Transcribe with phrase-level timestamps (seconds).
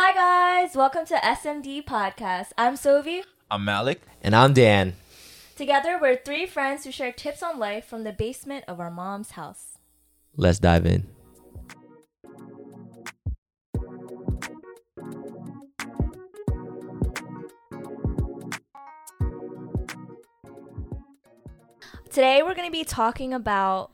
[0.00, 2.50] Hi guys, welcome to SMD Podcast.
[2.56, 3.22] I'm Sovi.
[3.50, 4.00] I'm Malik.
[4.22, 4.94] And I'm Dan.
[5.56, 9.32] Together, we're three friends who share tips on life from the basement of our mom's
[9.32, 9.78] house.
[10.36, 11.08] Let's dive in.
[22.08, 23.90] Today, we're going to be talking about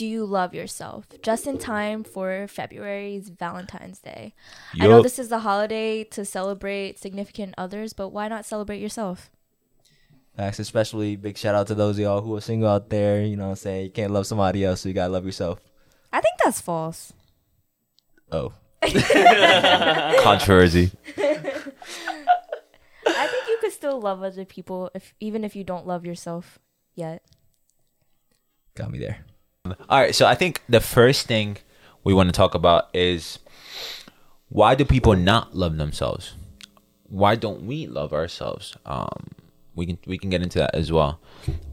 [0.00, 1.04] do you love yourself?
[1.20, 4.32] Just in time for February's Valentine's Day.
[4.80, 9.30] I know this is the holiday to celebrate significant others, but why not celebrate yourself?
[10.38, 13.22] Facts, especially big shout out to those of y'all who are single out there.
[13.22, 13.84] You know what I'm saying?
[13.84, 15.60] You can't love somebody else, so you gotta love yourself.
[16.10, 17.12] I think that's false.
[18.32, 18.54] Oh.
[20.22, 20.92] Controversy.
[21.18, 21.42] I
[23.26, 26.58] think you could still love other people if even if you don't love yourself
[26.94, 27.22] yet.
[28.74, 29.26] Got me there.
[29.88, 31.58] All right, so I think the first thing
[32.04, 33.38] we want to talk about is
[34.48, 36.34] why do people not love themselves?
[37.08, 38.76] Why don't we love ourselves?
[38.86, 39.28] Um,
[39.74, 41.20] we can we can get into that as well,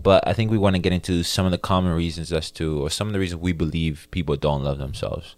[0.04, 2.82] but I think we want to get into some of the common reasons as to,
[2.84, 5.36] or some of the reasons we believe people don't love themselves.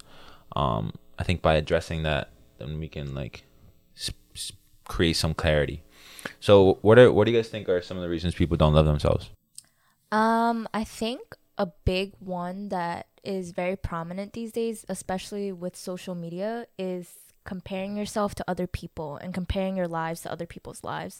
[0.55, 3.43] Um, I think by addressing that, then we can like
[3.97, 4.51] s- s-
[4.87, 5.83] create some clarity.
[6.39, 8.73] So, what are what do you guys think are some of the reasons people don't
[8.73, 9.29] love themselves?
[10.11, 11.21] Um, I think
[11.59, 17.97] a big one that is very prominent these days, especially with social media, is comparing
[17.97, 21.19] yourself to other people and comparing your lives to other people's lives.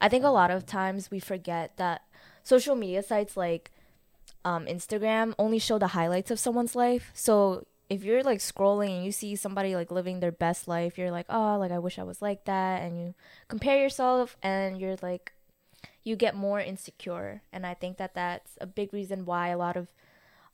[0.00, 2.02] I think a lot of times we forget that
[2.44, 3.72] social media sites like
[4.44, 7.10] um, Instagram only show the highlights of someone's life.
[7.14, 11.10] So if you're like scrolling and you see somebody like living their best life, you're
[11.10, 12.82] like, oh, like I wish I was like that.
[12.82, 13.14] And you
[13.48, 15.32] compare yourself and you're like,
[16.04, 17.42] you get more insecure.
[17.52, 19.88] And I think that that's a big reason why a lot of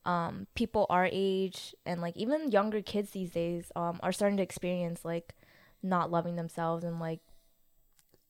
[0.04, 4.42] um, people our age and like even younger kids these days um, are starting to
[4.42, 5.34] experience like
[5.82, 7.20] not loving themselves and like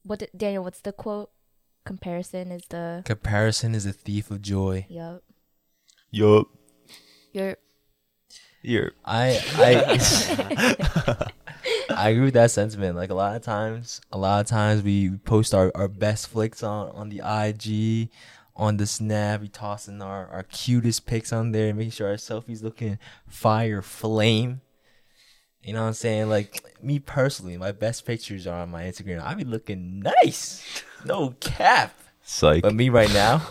[0.02, 1.30] what did, Daniel what's the quote
[1.84, 4.86] comparison is the Comparison is a thief of joy.
[4.88, 5.22] yep
[6.10, 6.46] Yup.
[7.32, 7.56] you're
[8.62, 11.26] You're I I
[11.90, 12.96] I agree with that sentiment.
[12.96, 16.62] Like a lot of times, a lot of times we post our, our best flicks
[16.62, 18.10] on on the IG,
[18.56, 19.40] on the snap.
[19.40, 24.60] We tossing our our cutest pics on there, making sure our selfies looking fire flame.
[25.62, 26.28] You know what I'm saying?
[26.28, 29.22] Like me personally, my best pictures are on my Instagram.
[29.24, 30.64] I be looking nice,
[31.04, 31.98] no cap.
[32.22, 32.62] psych.
[32.62, 33.42] But me right now,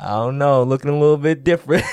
[0.00, 1.84] I don't know, looking a little bit different.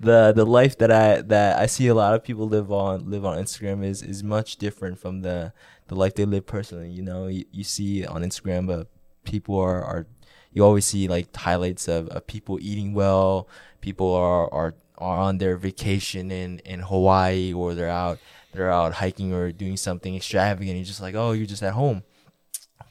[0.00, 3.24] the the life that I that I see a lot of people live on live
[3.26, 5.52] on Instagram is is much different from the
[5.88, 6.90] the life they live personally.
[6.90, 8.88] You know, you, you see on Instagram, but
[9.24, 10.06] people are are
[10.52, 13.48] you always see like highlights of, of people eating well.
[13.82, 18.18] People are are are on their vacation in in Hawaii or they're out
[18.54, 20.76] they're out hiking or doing something extravagant.
[20.76, 22.02] You're just like, oh, you're just at home.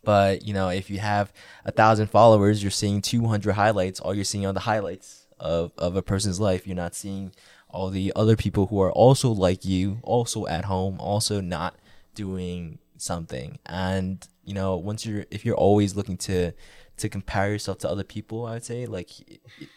[0.05, 1.33] But you know, if you have
[1.65, 3.99] a thousand followers, you're seeing 200 highlights.
[3.99, 6.65] All you're seeing are the highlights of of a person's life.
[6.65, 7.33] You're not seeing
[7.69, 11.75] all the other people who are also like you, also at home, also not
[12.13, 13.59] doing something.
[13.65, 16.53] And you know, once you're if you're always looking to
[16.97, 19.09] to compare yourself to other people, I would say like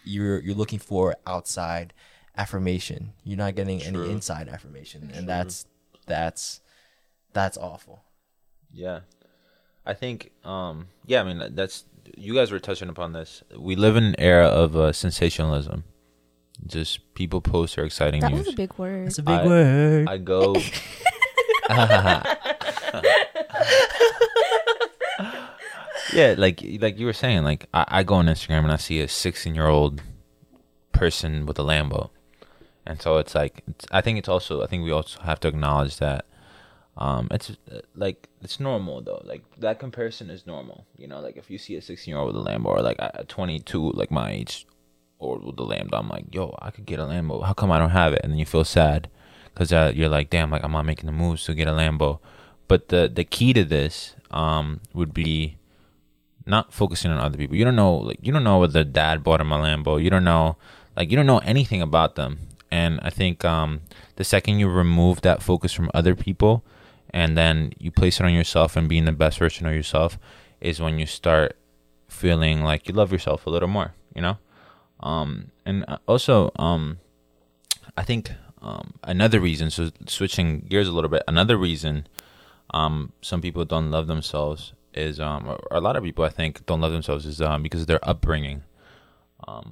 [0.05, 1.93] you're you're looking for outside
[2.37, 3.13] affirmation.
[3.25, 4.05] You're not getting True.
[4.05, 5.67] any inside affirmation, and that's
[6.07, 6.61] that's
[7.33, 8.05] that's awful.
[8.73, 9.01] Yeah.
[9.89, 11.85] I think um yeah, I mean that's
[12.17, 13.43] you guys were touching upon this.
[13.57, 15.83] We live in an era of uh, sensationalism.
[16.67, 18.47] Just people post their exciting that news.
[18.47, 20.09] was a big word That's a big I- word.
[20.09, 20.55] I go
[26.15, 29.01] Yeah, like like you were saying, like I, I go on Instagram and I see
[29.01, 30.01] a sixteen year old
[30.93, 32.11] person with a Lambo.
[32.87, 35.49] And so it's like it's, I think it's also I think we also have to
[35.49, 36.25] acknowledge that
[36.99, 37.57] um it's
[37.95, 39.23] like it's normal though.
[39.25, 40.85] Like that comparison is normal.
[40.97, 42.97] You know, like if you see a 16 year old with a Lambo or like
[42.99, 44.67] a 22 like my age
[45.19, 47.45] or with a Lambo, I'm like, "Yo, I could get a Lambo.
[47.45, 49.09] How come I don't have it?" And then you feel sad
[49.55, 52.19] cuz uh, you're like, "Damn, like I'm not making the moves to get a Lambo."
[52.67, 55.57] But the the key to this um would be
[56.47, 57.57] not focusing on other people.
[57.57, 60.03] You don't know like you don't know what the dad bought him a Lambo.
[60.03, 60.57] You don't know
[60.97, 62.39] like you don't know anything about them.
[62.73, 63.83] And I think um
[64.17, 66.65] the second you remove that focus from other people
[67.11, 70.19] and then you place it on yourself and being the best version of yourself
[70.61, 71.57] is when you start
[72.09, 74.39] feeling like you love yourself a little more, you know?
[75.01, 76.99] Um and uh, also um
[77.97, 82.07] I think um another reason so switching gears a little bit, another reason
[82.75, 86.67] um some people don't love themselves is um or a lot of people I think
[86.67, 88.63] don't love themselves is um because of their upbringing.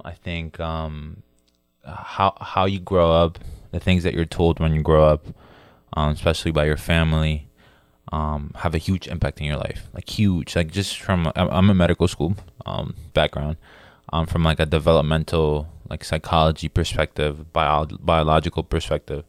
[0.05, 3.39] I think how how you grow up,
[3.73, 5.27] the things that you're told when you grow up,
[5.97, 7.49] um, especially by your family,
[8.13, 9.89] um, have a huge impact in your life.
[9.93, 10.55] Like huge.
[10.55, 13.57] Like just from I'm a medical school um, background.
[14.13, 19.25] Um, from like a developmental like psychology perspective, bio- biological perspective,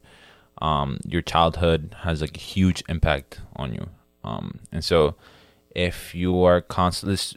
[0.62, 3.88] um, your childhood has like a huge impact on you.
[4.22, 5.16] Um, and so
[5.74, 7.36] if you are constantly this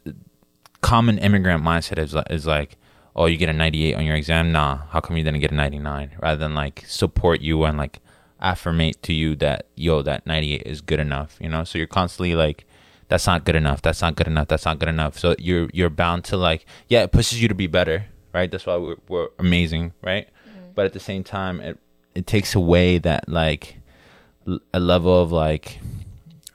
[0.82, 2.78] common immigrant mindset is is like,
[3.16, 4.52] oh, you get a 98 on your exam.
[4.52, 6.12] Nah, how come you didn't get a 99?
[6.22, 8.02] Rather than like support you and like
[8.42, 11.38] affirmate to you that yo, that 98 is good enough.
[11.40, 12.66] You know, so you're constantly like,
[13.08, 13.82] that's not good enough.
[13.82, 14.48] That's not good enough.
[14.48, 15.20] That's not good enough.
[15.20, 18.50] So you're you're bound to like, yeah, it pushes you to be better, right?
[18.50, 20.28] That's why we're, we're amazing, right?
[20.48, 20.72] Mm-hmm.
[20.76, 21.78] But at the same time, it
[22.16, 23.78] it takes away that like
[24.48, 25.80] l- a level of like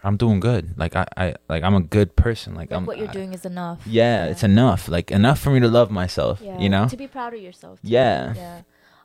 [0.04, 0.78] I'm doing good.
[0.78, 2.54] Like I, I like I'm a good person.
[2.54, 3.80] Like, Like I'm what you're I- doing is enough.
[3.86, 4.88] yeah, it's enough.
[4.88, 6.40] Like enough for me to love myself.
[6.42, 6.88] Yeah, You know?
[6.88, 7.82] to be proud of yourself.
[7.82, 7.88] too.
[7.88, 8.32] Yeah.
[8.34, 8.60] yeah.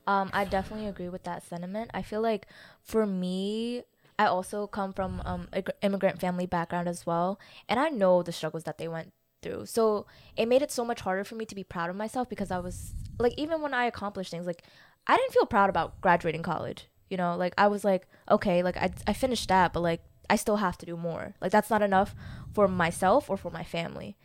[0.08, 1.92] Um, I definitely agree with that sentiment.
[1.94, 2.48] I feel like
[2.84, 3.84] for me,
[4.18, 5.48] I also come from um
[5.82, 7.40] immigrant family background as well,
[7.70, 9.66] and I know the struggles that they went through.
[9.68, 10.06] So
[10.36, 12.60] it made it so much harder for me to be proud of myself because I
[12.60, 14.64] was like, even when I accomplished things, like
[15.08, 16.88] I didn't feel proud about graduating college.
[17.10, 20.36] You know, like I was like, okay, like I I finished that, but like I
[20.36, 21.36] still have to do more.
[21.42, 22.16] Like that's not enough
[22.54, 24.18] for myself or for my family,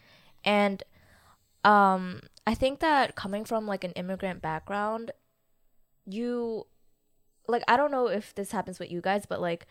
[0.44, 0.82] and
[1.64, 5.10] um i think that coming from like an immigrant background
[6.06, 6.66] you
[7.48, 9.66] like i don't know if this happens with you guys but like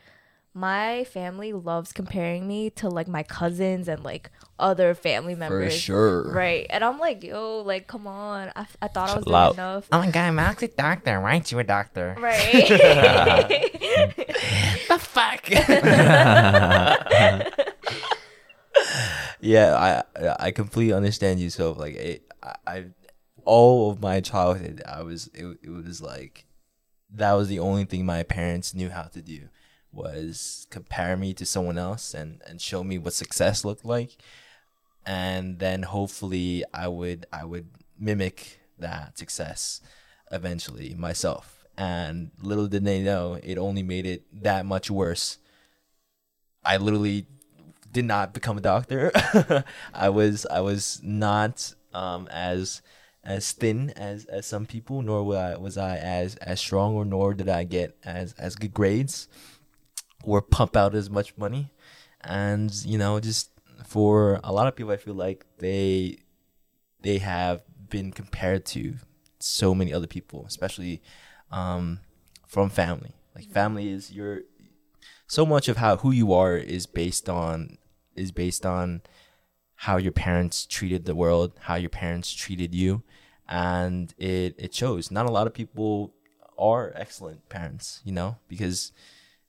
[0.58, 5.80] my family loves comparing me to like my cousins and like other family members For
[5.80, 6.32] sure.
[6.32, 9.36] right and i'm like yo like come on i, I thought i was Chill doing
[9.36, 9.54] out.
[9.56, 11.20] enough Oh my god, Max a doctor.
[11.20, 12.16] Why aren't you a doctor?
[12.18, 12.54] right
[14.88, 15.50] The fuck?
[19.42, 21.50] yeah, I I completely understand you.
[21.50, 22.86] So like, it, I, I
[23.46, 26.46] all of my childhood, I was it, it was like
[27.10, 29.50] that was the only thing my parents knew how to do
[29.92, 34.18] was compare me to someone else and and show me what success looked like,
[35.06, 39.82] and then hopefully I would I would mimic that success
[40.32, 41.66] eventually myself.
[41.78, 45.40] And little did they know, it only made it that much worse.
[46.64, 47.28] I literally
[47.92, 49.12] did not become a doctor.
[49.94, 52.82] I was I was not um, as
[53.26, 57.06] as thin as, as some people, nor was I, was I as as strong, or
[57.06, 59.28] nor did I get as as good grades,
[60.24, 61.72] or pump out as much money,
[62.22, 63.50] and you know just
[63.86, 66.20] for a lot of people, I feel like they
[67.02, 68.96] they have been compared to
[69.40, 71.02] so many other people, especially
[71.52, 72.00] um,
[72.48, 73.16] from family.
[73.36, 74.42] Like family is your
[75.28, 77.78] so much of how who you are is based on
[78.16, 79.02] is based on
[79.76, 83.04] how your parents treated the world, how your parents treated you,
[83.48, 85.12] and it it shows.
[85.12, 86.14] Not a lot of people
[86.58, 88.92] are excellent parents, you know, because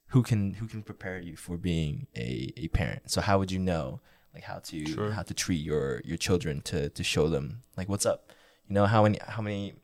[0.08, 3.10] who can who can prepare you for being a, a parent?
[3.10, 4.00] So how would you know
[4.34, 8.06] like how to how to treat your your children to to show them like what's
[8.06, 8.32] up?
[8.68, 9.74] You know how many how many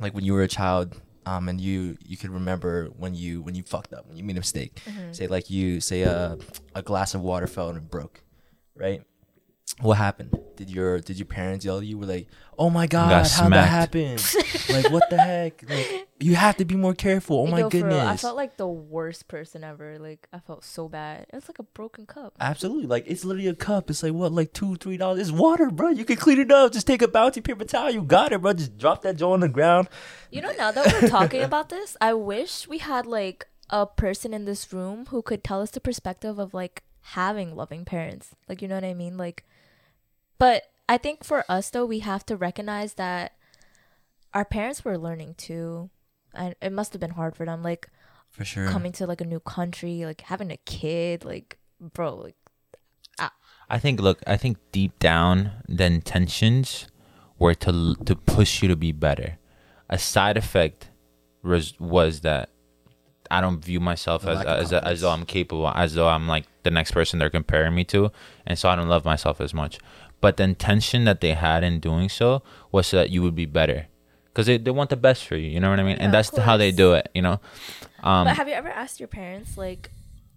[0.00, 3.54] like when you were a child um and you you could remember when you when
[3.54, 4.80] you fucked up when you made a mistake
[5.12, 6.36] say like you say a
[6.74, 8.22] a glass of water fell and it broke
[8.76, 9.02] right
[9.80, 12.28] what happened did your did your parents yell at you were like
[12.58, 14.12] oh my god got how that happen?
[14.70, 17.76] like what the heck like you have to be more careful oh my Yo, for
[17.76, 19.98] real, goodness I felt like the worst person ever.
[19.98, 21.26] Like I felt so bad.
[21.32, 22.34] It's like a broken cup.
[22.40, 22.86] Absolutely.
[22.86, 23.90] Like it's literally a cup.
[23.90, 25.20] It's like what, like two, three dollars.
[25.20, 25.90] It's water, bro.
[25.90, 26.72] You can clean it up.
[26.72, 27.90] Just take a bounty paper towel.
[27.90, 28.52] You got it, bro.
[28.52, 29.88] Just drop that joint on the ground.
[30.30, 34.32] You know, now that we're talking about this, I wish we had like a person
[34.32, 38.34] in this room who could tell us the perspective of like having loving parents.
[38.48, 39.16] Like, you know what I mean?
[39.16, 39.44] Like,
[40.38, 43.32] but I think for us though, we have to recognize that
[44.32, 45.90] our parents were learning too.
[46.34, 47.62] And it must have been hard for them.
[47.62, 47.88] Like,
[48.30, 48.68] For sure.
[48.68, 52.36] coming to like a new country, like having a kid, like, bro, like,
[53.20, 53.32] ah.
[53.70, 56.88] I think look, I think deep down the intentions
[57.38, 59.38] were to to push you to be better.
[59.88, 60.90] A side effect
[61.42, 62.50] was was that
[63.30, 66.46] I don't view myself The as as, as though I'm capable, as though I'm like
[66.62, 68.10] the next person they're comparing me to,
[68.46, 69.78] and so I don't love myself as much.
[70.24, 73.44] But the intention that they had in doing so was so that you would be
[73.44, 73.88] better,
[74.24, 75.50] because they, they want the best for you.
[75.50, 75.98] You know what I mean?
[75.98, 77.10] Yeah, and that's how they do it.
[77.14, 77.40] You know.
[78.02, 79.90] Um, but have you ever asked your parents like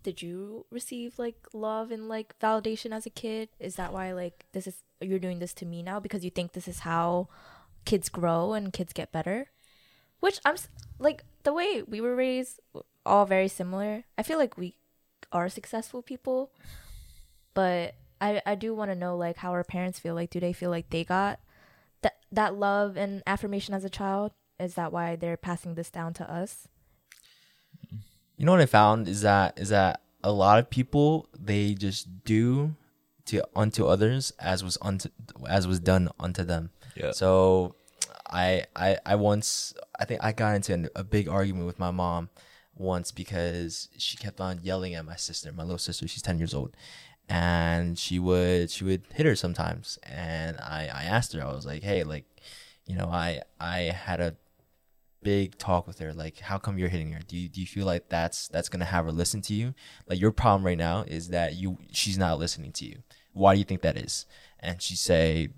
[0.04, 4.46] did you receive like love and like validation as a kid is that why like
[4.52, 7.28] this is you're doing this to me now because you think this is how
[7.84, 9.48] kids grow and kids get better
[10.22, 10.56] which i'm
[10.98, 12.60] like the way we were raised
[13.06, 14.76] all very similar i feel like we
[15.34, 16.52] are successful people
[17.54, 20.54] but i i do want to know like how our parents feel like do they
[20.54, 21.40] feel like they got
[22.02, 26.14] that that love and affirmation as a child is that why they're passing this down
[26.14, 26.68] to us
[28.38, 32.24] You know what I found is that is that a lot of people they just
[32.24, 32.76] do
[33.26, 35.10] to unto others as was unto
[35.48, 36.70] as was done unto them.
[36.96, 37.12] Yeah.
[37.12, 37.76] So
[38.30, 41.92] I I I once I think I got into an, a big argument with my
[41.92, 42.30] mom
[42.76, 46.08] once because she kept on yelling at my sister, my little sister.
[46.08, 46.76] She's ten years old,
[47.30, 50.00] and she would she would hit her sometimes.
[50.04, 52.26] And I I asked her, I was like, hey, like,
[52.86, 54.36] you know, I I had a
[55.24, 57.20] big talk with her like how come you're hitting her?
[57.28, 59.74] Do you, do you feel like that's that's gonna have her listen to you?
[60.08, 63.00] Like your problem right now is that you she's not listening to you.
[63.34, 64.26] Why do you think that is?
[64.60, 65.50] And she say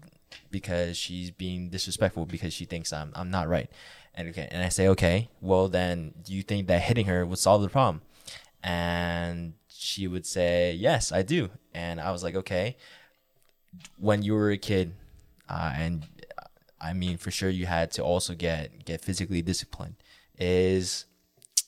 [0.51, 3.69] because she's being disrespectful because she thinks i'm i'm not right.
[4.15, 7.39] And okay and i say okay well then do you think that hitting her would
[7.39, 8.01] solve the problem?
[8.63, 12.75] And she would say yes i do and i was like okay
[13.97, 14.93] when you were a kid
[15.49, 16.05] uh, and
[16.81, 19.95] I mean, for sure, you had to also get get physically disciplined.
[20.37, 21.05] Is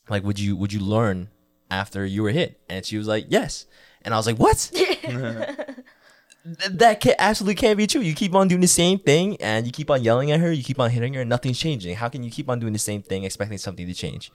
[0.10, 1.30] like, would you would you learn
[1.70, 2.62] after you were hit?
[2.70, 3.66] And she was like, yes.
[4.04, 4.72] And I was like, what?
[6.72, 8.02] That can, absolutely can't be true.
[8.02, 10.52] You keep on doing the same thing, and you keep on yelling at her.
[10.52, 11.96] You keep on hitting her, and nothing's changing.
[11.96, 14.32] How can you keep on doing the same thing, expecting something to change?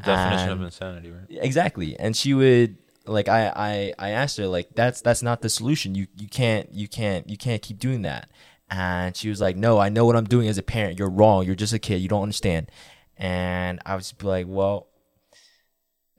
[0.00, 1.24] Definition of insanity, right?
[1.28, 2.76] exactly and she would
[3.10, 5.94] like I, I i asked her like that's that's not the solution.
[5.94, 8.30] You you can't you can't you can't keep doing that.
[8.70, 10.98] And she was like no i know what i'm doing as a parent.
[10.98, 11.44] You're wrong.
[11.44, 12.00] You're just a kid.
[12.00, 12.70] You don't understand.
[13.16, 14.86] And i was like well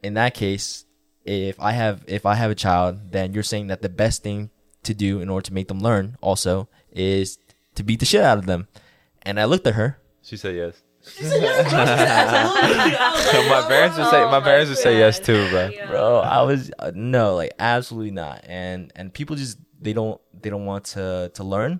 [0.03, 0.85] in that case
[1.23, 4.49] if i have if i have a child then you're saying that the best thing
[4.83, 7.37] to do in order to make them learn also is
[7.75, 8.67] to beat the shit out of them.
[9.23, 9.99] And i looked at her.
[10.21, 10.81] She said yes.
[13.49, 15.69] my parents would say my parents would say yes too, bro.
[15.87, 20.49] bro i was uh, no like absolutely not and and people just they don't they
[20.49, 21.79] don't want to to learn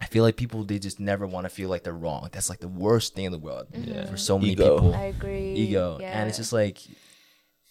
[0.00, 2.60] i feel like people they just never want to feel like they're wrong that's like
[2.60, 4.06] the worst thing in the world Yeah.
[4.06, 4.74] for so many Ego.
[4.76, 5.52] people I agree.
[5.54, 6.18] ego Yeah.
[6.18, 6.78] and it's just like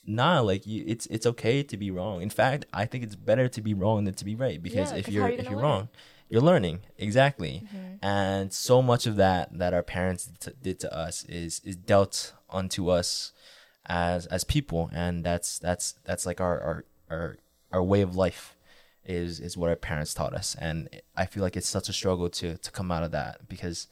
[0.06, 3.48] nah like you, it's it's okay to be wrong in fact i think it's better
[3.50, 5.40] to be wrong than to be right because Yeah, if 'cause you're how are you
[5.40, 5.64] if you're learn?
[5.64, 5.90] wrong
[6.30, 7.64] you're learning exactly.
[7.66, 7.96] Mm-hmm.
[8.06, 12.34] and so much of that that our parents t- did to us is is dealt
[12.50, 13.32] unto us
[13.86, 14.90] as as people.
[14.94, 17.38] And that's that's that's like our our our,
[17.72, 18.56] our way of life
[19.06, 20.56] is is what our parents taught us.
[20.60, 23.88] And i feel like it's such a struggle to to come out of that because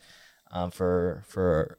[0.51, 1.77] um for for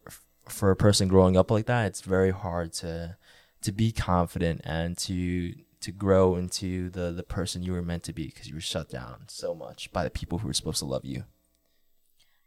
[0.48, 3.16] for a person growing up like that it's very hard to
[3.62, 5.54] to be confident and to
[5.84, 8.88] to grow into the the person you were meant to be because you were shut
[8.88, 11.24] down so much by the people who were supposed to love you.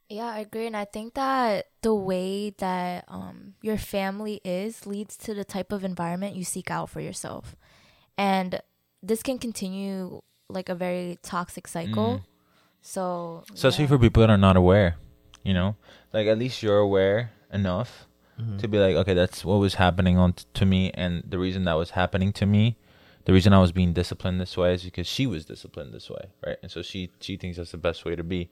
[0.10, 5.18] Yeah, I agree, and I think that the way that um, your family is leads
[5.18, 7.56] to the type of environment you seek out for yourself,
[8.18, 8.62] and
[9.04, 12.24] this can continue like a very toxic cycle.
[12.82, 13.90] So, Especially yeah.
[13.90, 14.96] for people that are not aware,
[15.44, 15.76] you know,
[16.14, 18.08] like at least you're aware enough
[18.60, 21.66] to be like, okay, that's what was happening on t- to me, and the reason
[21.66, 22.78] that was happening to me,
[23.28, 26.30] the reason I was being disciplined this way is because she was disciplined this way,
[26.46, 26.56] right?
[26.62, 28.50] And so she she thinks that's the best way to be,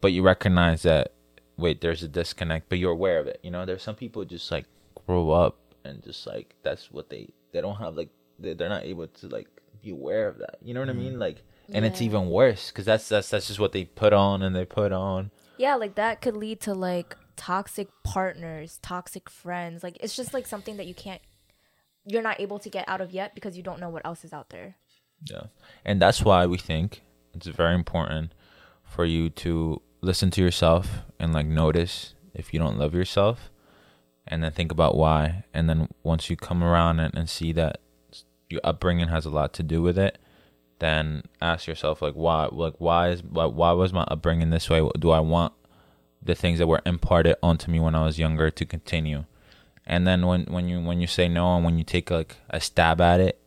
[0.00, 1.12] but you recognize that
[1.56, 3.40] wait, there's a disconnect, but you're aware of it.
[3.42, 4.66] You know, there's some people just like
[5.06, 8.84] grow up and just like that's what they they don't have like they, they're not
[8.84, 9.48] able to like
[9.82, 10.58] be aware of that.
[10.62, 11.14] You know what I mean?
[11.14, 11.22] Mm-hmm.
[11.22, 11.42] Like,
[11.72, 14.64] and it's even worse because that's that's that's just what they put on and they
[14.64, 15.32] put on.
[15.58, 19.82] yeah, like that could lead to like toxic partners, toxic friends.
[19.82, 21.20] Like it's just like something that you can't,
[22.10, 24.32] you're not able to get out of yet because you don't know what else is
[24.32, 24.76] out there.
[25.30, 25.44] Yeah.
[25.84, 27.02] And that's why we think
[27.34, 28.32] it's very important
[28.82, 33.50] for you to listen to yourself and like notice if you don't love yourself
[34.26, 35.44] and then think about why.
[35.52, 37.80] And then once you come around and, and see that
[38.48, 40.18] your upbringing has a lot to do with it,
[40.78, 44.88] then ask yourself like why like why is why, why was my upbringing this way?
[44.98, 45.52] Do I want
[46.22, 49.24] the things that were imparted onto me when I was younger to continue?
[49.90, 52.60] And then when, when you when you say no and when you take like a
[52.62, 53.42] stab at it,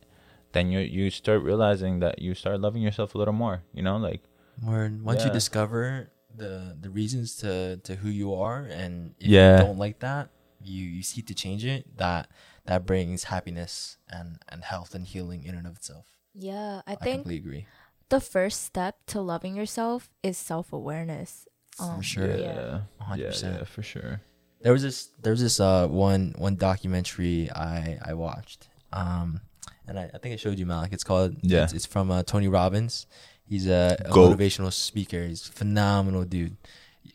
[0.52, 3.64] then you you start realizing that you start loving yourself a little more.
[3.72, 4.28] You know, like
[4.60, 9.56] Where once you discover the the reasons to to who you are, and if Yeah.
[9.56, 11.88] you don't like that, you you seek to change it.
[11.96, 12.28] That
[12.68, 16.12] that brings happiness and and health and healing in and of itself.
[16.36, 17.64] Yeah, I I, think completely agree.
[18.12, 21.48] the first step to loving yourself is self awareness.
[21.80, 22.36] Um, For sure.
[22.36, 22.84] yeah,
[23.16, 23.44] yeah, 100%.
[23.44, 24.20] yeah, for sure.
[24.64, 28.68] There was this there was this uh one one documentary I I watched.
[28.92, 29.42] Um
[29.88, 30.94] and I, I think I showed you Malik.
[30.94, 31.66] It's called Yeah.
[31.66, 33.06] it's, it's from uh, Tony Robbins.
[33.46, 35.26] He's a, a motivational speaker.
[35.28, 36.56] He's a phenomenal dude.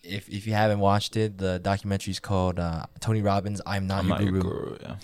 [0.02, 4.00] If if you haven't watched it, the documentary is called uh, Tony Robbins I'm Not
[4.00, 4.50] I'm Your not your Guru.
[4.66, 4.76] guru.
[4.82, 4.96] Yeah,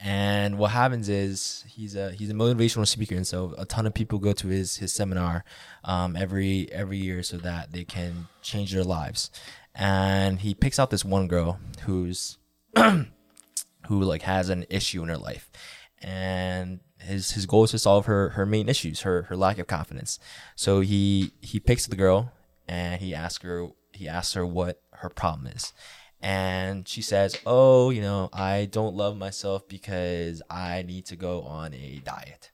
[0.00, 3.94] And what happens is he's a he's a motivational speaker, and so a ton of
[3.94, 5.44] people go to his his seminar
[5.84, 9.30] um, every every year so that they can change their lives.
[9.74, 12.38] And he picks out this one girl who's
[12.76, 13.06] who
[13.88, 15.50] like has an issue in her life,
[16.02, 19.66] and his his goal is to solve her her main issues, her her lack of
[19.66, 20.18] confidence.
[20.56, 22.32] So he he picks the girl
[22.68, 25.72] and he asks her he asks her what her problem is.
[26.20, 31.42] And she says, "Oh, you know, I don't love myself because I need to go
[31.42, 32.52] on a diet.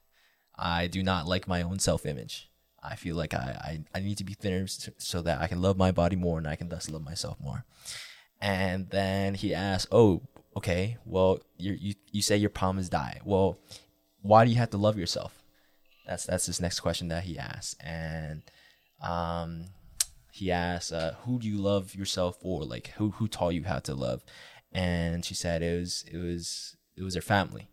[0.55, 2.48] I do not like my own self-image.
[2.83, 5.77] I feel like I, I, I need to be thinner so that I can love
[5.77, 7.65] my body more and I can thus love myself more."
[8.41, 10.21] And then he asks, "Oh,
[10.55, 10.97] okay.
[11.05, 13.21] Well, you you say your problem is diet.
[13.25, 13.59] Well,
[14.21, 15.43] why do you have to love yourself?"
[16.07, 18.41] That's that's his next question that he asks, and
[19.01, 19.65] um,
[20.31, 22.63] he asks, uh, "Who do you love yourself for?
[22.63, 24.23] Like, who who taught you how to love?"
[24.71, 27.69] And she said it was it was it was her family.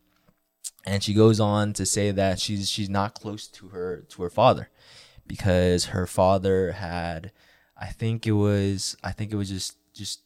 [0.87, 4.31] And she goes on to say that she's she's not close to her to her
[4.31, 4.71] father
[5.27, 7.33] because her father had
[7.77, 10.21] I think it was I think it was just just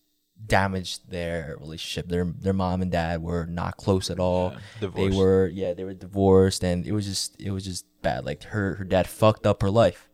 [0.46, 2.08] damaged their relationship.
[2.08, 4.54] Their their mom and dad were not close at all.
[4.80, 8.26] They were yeah, they were divorced and it was just it was just bad.
[8.26, 10.08] Like her her dad fucked up her life.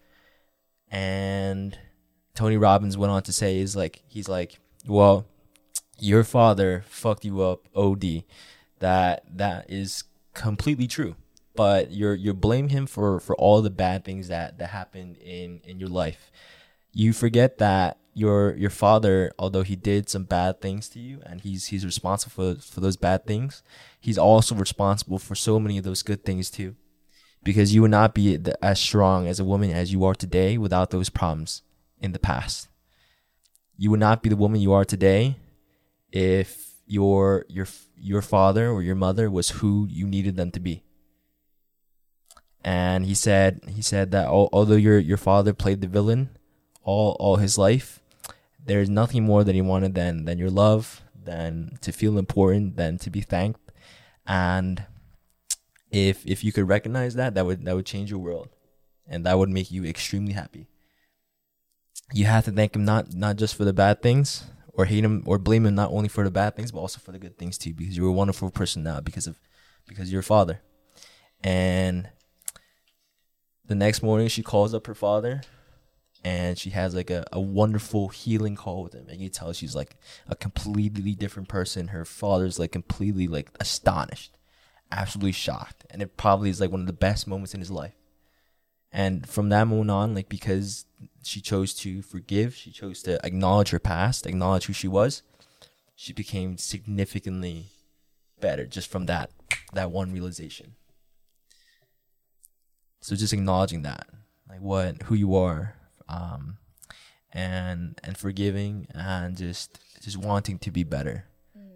[0.91, 1.77] And
[2.35, 5.27] Tony Robbins went on to say is like he's like, "Well,
[5.99, 8.23] your father fucked you up OD."
[8.79, 10.05] That that is
[10.37, 11.17] completely true.
[11.57, 15.61] But you're you blame him for for all the bad things that that happened in
[15.65, 16.31] in your life.
[16.93, 21.41] You forget that your your father, although he did some bad things to you and
[21.41, 23.63] he's he's responsible for for those bad things,
[23.99, 26.77] he's also responsible for so many of those good things too.
[27.43, 30.91] Because you would not be as strong as a woman as you are today without
[30.91, 31.63] those problems
[32.01, 32.69] in the past.
[33.79, 35.37] You would not be the woman you are today
[36.13, 37.67] if your your
[37.97, 40.85] your father or your mother was who you needed them to be.
[42.65, 46.31] And he said he said that al- although your your father played the villain
[46.83, 48.01] all all his life,
[48.65, 52.99] there's nothing more that he wanted than than your love, than to feel important, than
[52.99, 53.73] to be thanked.
[54.27, 54.85] And
[55.91, 58.49] if if you could recognize that, that would that would change your world,
[59.07, 60.69] and that would make you extremely happy.
[62.13, 64.45] You have to thank him not not just for the bad things,
[64.77, 67.13] or hate him, or blame him not only for the bad things, but also for
[67.13, 69.39] the good things too, because you're a wonderful person now because of
[69.87, 70.61] because you're a father.
[71.43, 72.09] And
[73.67, 75.43] the next morning, she calls up her father,
[76.25, 79.75] and she has like a, a wonderful healing call with him, and you tell she's
[79.75, 79.97] like
[80.29, 81.89] a completely different person.
[81.89, 84.37] Her father's like completely like astonished
[84.93, 87.95] absolutely shocked and it probably is like one of the best moments in his life
[88.97, 90.87] and from that moment on like because
[91.23, 95.23] she chose to forgive she chose to acknowledge her past acknowledge who she was
[95.97, 97.67] she became significantly
[98.41, 99.31] better just from that
[99.73, 100.75] that one realization.
[103.01, 104.07] So just acknowledging that
[104.49, 105.75] like what who you are
[106.09, 106.59] um
[107.33, 111.25] and and forgiving and just just wanting to be better.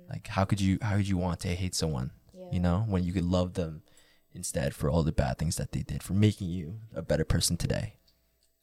[0.08, 2.10] Like how could you how could you want to hate someone?
[2.52, 3.82] You know, when you could love them
[4.34, 7.56] instead for all the bad things that they did, for making you a better person
[7.56, 7.94] today.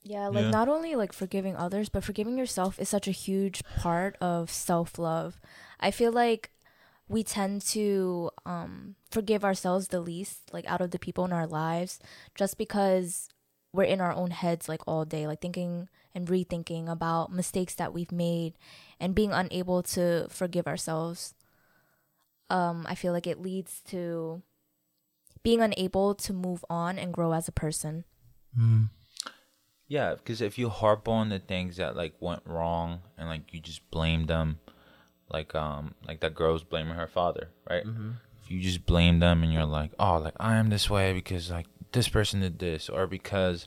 [0.04, 0.52] Yeah, like Yeah.
[0.52, 4.98] not only like forgiving others, but forgiving yourself is such a huge part of self
[4.98, 5.40] love.
[5.80, 6.52] I feel like
[7.10, 11.48] we tend to um, forgive ourselves the least, like out of the people in our
[11.48, 12.00] lives,
[12.36, 13.30] just because
[13.74, 17.94] we're in our own heads like all day, like thinking and rethinking about mistakes that
[17.94, 18.54] we've made
[19.00, 21.34] and being unable to forgive ourselves.
[22.50, 24.42] Um, I feel like it leads to
[25.44, 28.06] being unable to move on and grow as a person.
[29.88, 33.60] Yeah, because if you harp on the things that like went wrong and like you
[33.62, 34.60] just blame them,
[35.30, 37.84] like um like that girl was blaming her father, right?
[38.44, 41.50] If you just blame them and you're like, oh, like I am this way because
[41.52, 43.66] like this person did this, or because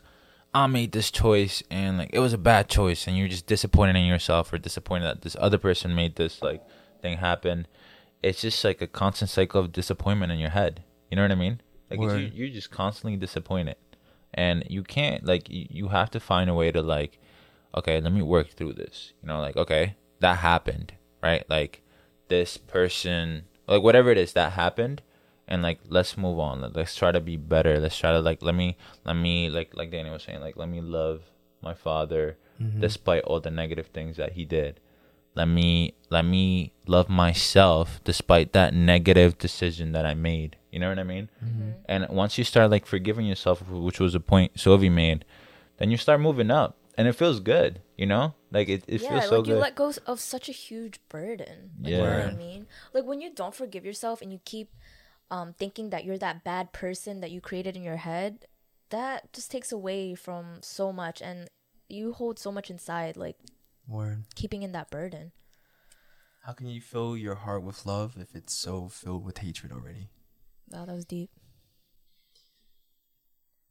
[0.53, 3.97] I made this choice and like it was a bad choice, and you're just disappointed
[3.97, 6.63] in yourself or disappointed that this other person made this like
[7.01, 7.67] thing happen.
[8.23, 10.83] It's just like a constant cycle of disappointment in your head.
[11.11, 11.61] You know what I mean?
[11.91, 13.77] Like you, you're just constantly disappointed.
[14.33, 17.19] And you can't like you, you have to find a way to like
[17.77, 19.13] okay let me work through this.
[19.23, 21.45] You know like okay that happened right?
[21.51, 21.83] Like
[22.29, 25.03] this person like whatever it is that happened
[25.49, 26.61] and like let's move on.
[26.61, 27.81] Let- let's try to be better.
[27.81, 30.69] Let's try to like let me let me like like danny was saying like let
[30.69, 31.23] me love
[31.61, 32.81] my father mm-hmm.
[32.81, 34.79] despite all the negative things that he did.
[35.35, 40.89] Let me let me love myself despite that negative decision that i made you know
[40.89, 41.29] what i mean
[41.87, 45.25] and once you start like forgiving yourself which was a point sylvie made
[45.79, 49.11] then you start moving up and it feels good you know like it, it yeah,
[49.11, 51.71] feels so like good you let go of such a huge burden.
[51.81, 52.67] Like, You know what I mean?
[52.93, 54.75] Like when you don't forgive yourself and you keep
[55.31, 58.47] um, thinking that you're that bad person that you created in your head,
[58.91, 61.49] that just takes away from so much, and
[61.89, 63.37] you hold so much inside, like
[63.87, 64.25] Word.
[64.35, 65.31] keeping in that burden.
[66.45, 70.09] How can you fill your heart with love if it's so filled with hatred already?
[70.71, 71.31] Wow, that was deep.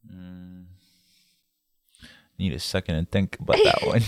[0.06, 0.66] Mm.
[2.38, 4.02] Need a second and think about that one.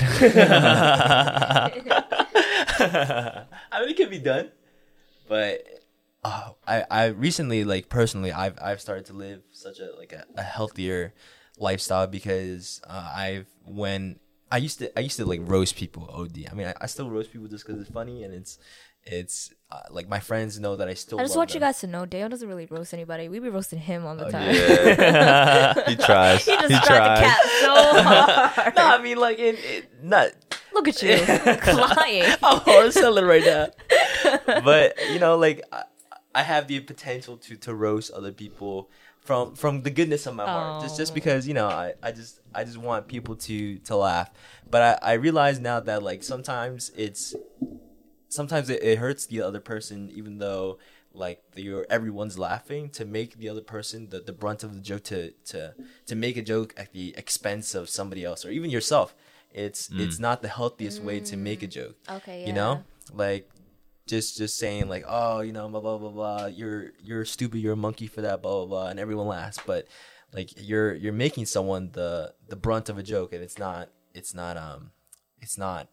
[3.71, 4.51] I mean, it can be done,
[5.29, 5.67] but
[6.25, 10.25] uh, I I recently like personally I've I've started to live such a like a,
[10.37, 11.15] a healthier
[11.59, 14.19] lifestyle because uh, I've when
[14.51, 16.47] I used to I used to like roast people OD.
[16.51, 18.59] I mean I, I still roast people just because it's funny and it's
[19.05, 21.19] it's uh, like my friends know that I still.
[21.19, 23.29] I just love want you guys to know, Dale doesn't really roast anybody.
[23.29, 24.55] We be roasting him all the Oh, time.
[24.55, 25.75] yeah.
[25.89, 26.45] he tries.
[26.47, 27.21] he just he tried to tries.
[27.21, 28.75] cap so hard.
[28.77, 30.29] No, I mean like in it, not
[30.73, 32.25] Look at you, lying.
[32.43, 33.69] I'm hard selling right now.
[34.65, 35.85] but you know, like I,
[36.35, 38.89] I have the potential to to roast other people
[39.21, 40.83] from from the goodness of my heart.
[40.83, 41.15] Just just Oh.
[41.15, 44.31] because you know, I, I just I just want people to to laugh.
[44.71, 47.35] But I, I realize now that like sometimes it's
[48.33, 50.79] sometimes it, it hurts the other person, even though
[51.15, 55.03] like you're everyone's laughing to make the other person the, the brunt of the joke
[55.05, 55.75] to to
[56.07, 59.15] to make a joke at the expense of somebody else or even yourself.
[59.53, 62.47] It's it's not the healthiest way to make a joke Okay, yeah.
[62.47, 63.51] you know like
[64.07, 67.75] just just saying like oh you know blah blah blah blah you're you're stupid you're
[67.75, 69.87] a monkey for that blah blah blah and everyone laughs but
[70.33, 74.33] like you're you're making someone the the brunt of a joke and it's not it's
[74.35, 74.91] not um
[75.43, 75.89] it's not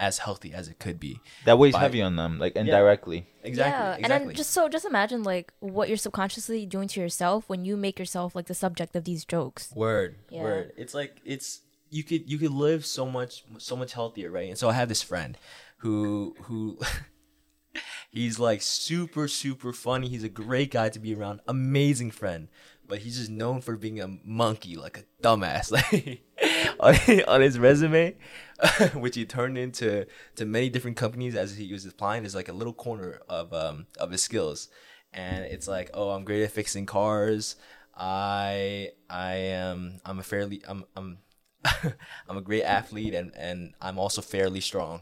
[0.00, 3.26] as healthy as it could be That weighs By- heavy on them, like indirectly.
[3.42, 7.00] exactly yeah, exactly and then just so just imagine like what you're subconsciously doing to
[7.00, 9.72] yourself when you make yourself like the subject of these jokes.
[9.74, 10.42] Word, Yeah.
[10.42, 10.72] word.
[10.76, 14.48] It's like it's you could you could live so much so much healthier, right?
[14.48, 15.36] And so I have this friend
[15.78, 16.78] who who
[18.10, 20.08] he's like super super funny.
[20.08, 22.48] He's a great guy to be around, amazing friend,
[22.88, 25.72] but he's just known for being a monkey, like a dumbass.
[26.80, 28.14] Like on, on his resume,
[28.94, 32.52] which he turned into to many different companies as he was applying, is like a
[32.52, 34.68] little corner of um of his skills,
[35.12, 37.56] and it's like, oh, I'm great at fixing cars.
[37.96, 41.18] I I am I'm a fairly I'm I'm
[42.28, 45.00] I'm a great athlete and and I'm also fairly strong.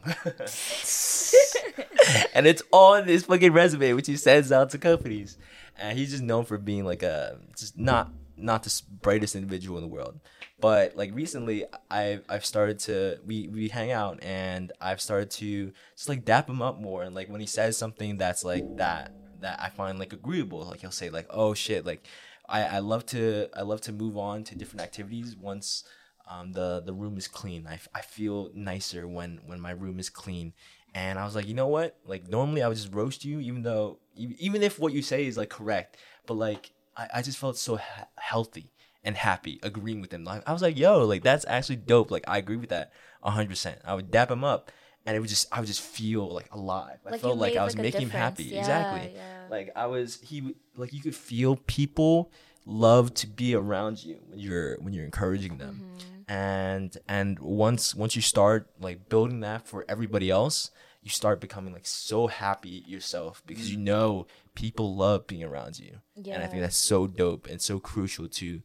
[2.33, 5.37] and it's on his fucking resume, which he sends out to companies.
[5.77, 9.83] And he's just known for being like a just not not the brightest individual in
[9.83, 10.19] the world.
[10.59, 15.71] But like recently, I've I've started to we we hang out and I've started to
[15.95, 17.03] just like dap him up more.
[17.03, 19.11] And like when he says something that's like that
[19.41, 22.07] that I find like agreeable, like he'll say like, "Oh shit," like
[22.49, 25.83] I I love to I love to move on to different activities once
[26.29, 27.65] um, the the room is clean.
[27.67, 30.53] I, f- I feel nicer when when my room is clean.
[30.97, 31.89] And I was like, you know what?
[32.05, 35.37] Like normally I would just roast you, even though even if what you say is
[35.37, 38.71] like correct, but like I, I just felt so ha- healthy
[39.03, 40.23] and happy agreeing with him.
[40.23, 42.09] Like I was like, yo, like that's actually dope.
[42.09, 43.77] Like I agree with that hundred percent.
[43.85, 44.71] I would dap him up,
[45.05, 46.97] and it would just I would just feel like alive.
[47.05, 48.45] I felt like I was like, making him happy.
[48.45, 49.11] Yeah, exactly.
[49.15, 49.45] yeah.
[49.55, 52.31] Like I was he like you could feel people
[52.65, 56.31] love to be around you when you're when you're encouraging them Mm-hmm.
[56.33, 60.71] and and once once you start like building that for everybody else
[61.07, 65.93] you start becoming like so happy yourself because you know people love being around you
[66.35, 68.61] and i think that's so dope and so crucial to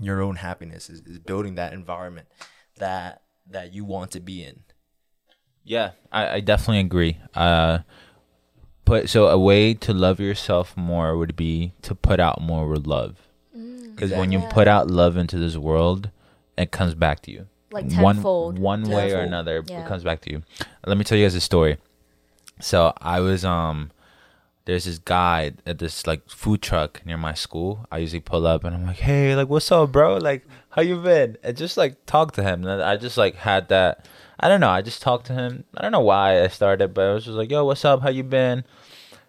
[0.00, 2.26] your own happiness is, is building that environment
[2.78, 4.60] that that you want to be in
[5.62, 7.18] Yeah, I, I definitely agree.
[7.34, 7.80] Uh,
[8.86, 13.28] put so a way to love yourself more would be to put out more love.
[13.52, 14.54] Because when you Exactly.
[14.54, 16.10] put out love into this world,
[16.56, 17.46] it comes back to you.
[17.72, 18.58] Like one tenfold.
[18.58, 19.84] one way or another, Yeah.
[19.84, 20.42] it comes back to you.
[20.86, 21.76] Let me tell you guys a story.
[22.60, 23.90] So I was um,
[24.64, 27.86] there's this guy at this like food truck near my school.
[27.90, 30.16] I usually pull up and I'm like, hey, like what's up, bro?
[30.16, 31.36] Like how you been?
[31.42, 32.64] And just like talk to him.
[32.66, 34.06] And I just like had that.
[34.38, 34.70] I don't know.
[34.70, 35.64] I just talked to him.
[35.76, 38.02] I don't know why I started, but I was just like, yo, what's up?
[38.02, 38.64] How you been?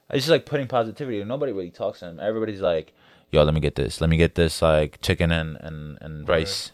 [0.10, 1.24] I just like putting positivity.
[1.24, 2.20] Nobody really talks to him.
[2.20, 2.94] Everybody's like,
[3.32, 4.02] yo, let me get this.
[4.02, 6.72] Let me get this like chicken and and and rice.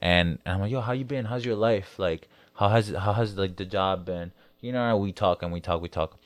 [0.00, 1.26] And, and I'm like, yo, how you been?
[1.26, 1.98] How's your life?
[1.98, 4.32] Like, how has how has like the job been?
[4.60, 6.18] You know, we talk and we talk, we talk.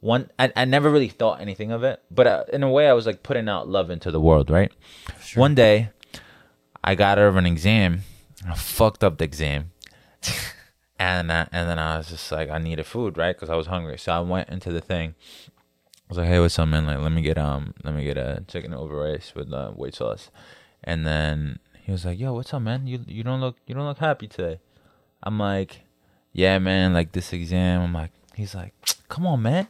[0.00, 2.92] One, I, I never really thought anything of it, but uh, in a way, I
[2.92, 4.72] was like putting out love into the world, right?
[5.20, 5.40] Sure.
[5.40, 5.90] One day,
[6.84, 8.02] I got out of an exam,
[8.48, 9.72] I fucked up the exam,
[10.98, 13.34] and uh, and then I was just like, I needed food, right?
[13.34, 15.14] Because I was hungry, so I went into the thing.
[15.48, 16.86] I was like, hey, what's up, man?
[16.86, 19.94] Like, let me get um, let me get a chicken over rice with uh, white
[19.94, 20.30] sauce,
[20.82, 22.86] and then he was like, yo, what's up, man?
[22.86, 24.60] You you don't look you don't look happy today.
[25.22, 25.84] I'm like,
[26.34, 27.80] yeah, man, like this exam.
[27.80, 28.74] I'm like, he's like,
[29.08, 29.68] come on, man,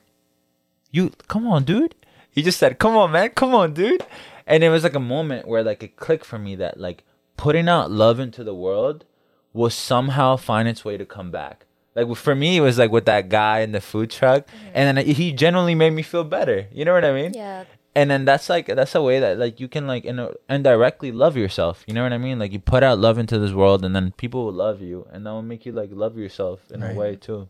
[0.91, 1.95] you come on, dude.
[2.33, 4.05] He just said, come on, man, come on, dude.
[4.49, 7.05] And it was like a moment where like it clicked for me that like
[7.37, 9.05] putting out love into the world
[9.53, 11.67] will somehow find its way to come back.
[11.95, 14.71] Like for me, it was like with that guy in the food truck, mm-hmm.
[14.75, 16.67] and then he genuinely made me feel better.
[16.73, 17.35] You know what I mean?
[17.35, 17.63] Yeah.
[17.95, 21.11] And then that's like that's a way that like you can like in a, indirectly
[21.11, 23.85] love yourself you know what i mean like you put out love into this world
[23.85, 26.83] and then people will love you and that will make you like love yourself in
[26.83, 26.95] Right.
[26.95, 27.49] a way too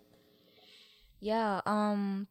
[1.21, 2.29] Yeah, um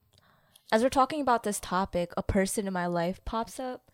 [0.72, 3.90] as we're talking about this topic, a person in my life pops up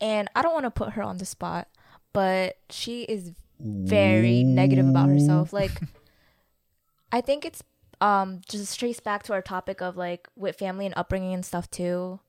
[0.00, 1.68] and I don't want to put her on the spot,
[2.12, 5.52] but she is very negative about herself.
[5.52, 5.80] Like
[7.12, 7.62] I think it's
[8.00, 11.70] um just trace back to our topic of like with family and upbringing and stuff
[11.70, 12.20] too.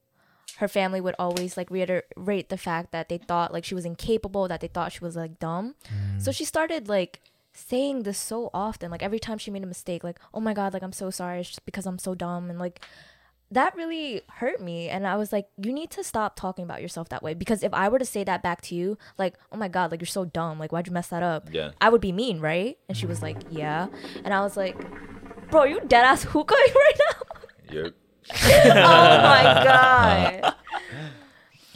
[0.57, 4.47] Her family would always like reiterate the fact that they thought like she was incapable,
[4.47, 5.75] that they thought she was like dumb.
[6.19, 6.35] So mm.
[6.35, 7.21] she started like
[7.53, 8.91] saying this so often.
[8.91, 11.39] Like every time she made a mistake, like, oh my God, like I'm so sorry.
[11.39, 12.49] It's just because I'm so dumb.
[12.49, 12.81] And like
[13.51, 14.89] that really hurt me.
[14.89, 17.33] And I was like, you need to stop talking about yourself that way.
[17.33, 20.01] Because if I were to say that back to you, like, oh my God, like
[20.01, 20.59] you're so dumb.
[20.59, 21.49] Like, why'd you mess that up?
[21.51, 21.71] Yeah.
[21.79, 22.77] I would be mean, right?
[22.89, 23.57] And she was like, mm.
[23.57, 23.87] yeah.
[24.23, 24.77] And I was like,
[25.49, 27.75] bro, are you dead ass hookah right now?
[27.75, 27.93] Yep.
[28.33, 29.43] oh my
[30.43, 30.55] god.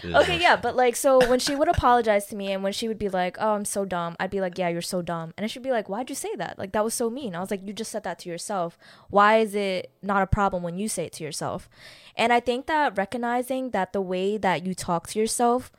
[0.05, 2.99] Okay, yeah, but like, so when she would apologize to me and when she would
[2.99, 5.33] be like, oh, I'm so dumb, I'd be like, yeah, you're so dumb.
[5.35, 6.57] And then she'd be like, why'd you say that?
[6.59, 7.35] Like, that was so mean.
[7.35, 8.77] I was like, you just said that to yourself.
[9.09, 11.67] Why is it not a problem when you say it to yourself?
[12.15, 15.71] And I think that recognizing that the way that you talk to yourself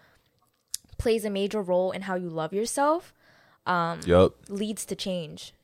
[0.98, 3.14] plays a major role in how you love yourself
[3.66, 4.32] um, Yep.
[4.48, 5.54] leads to change.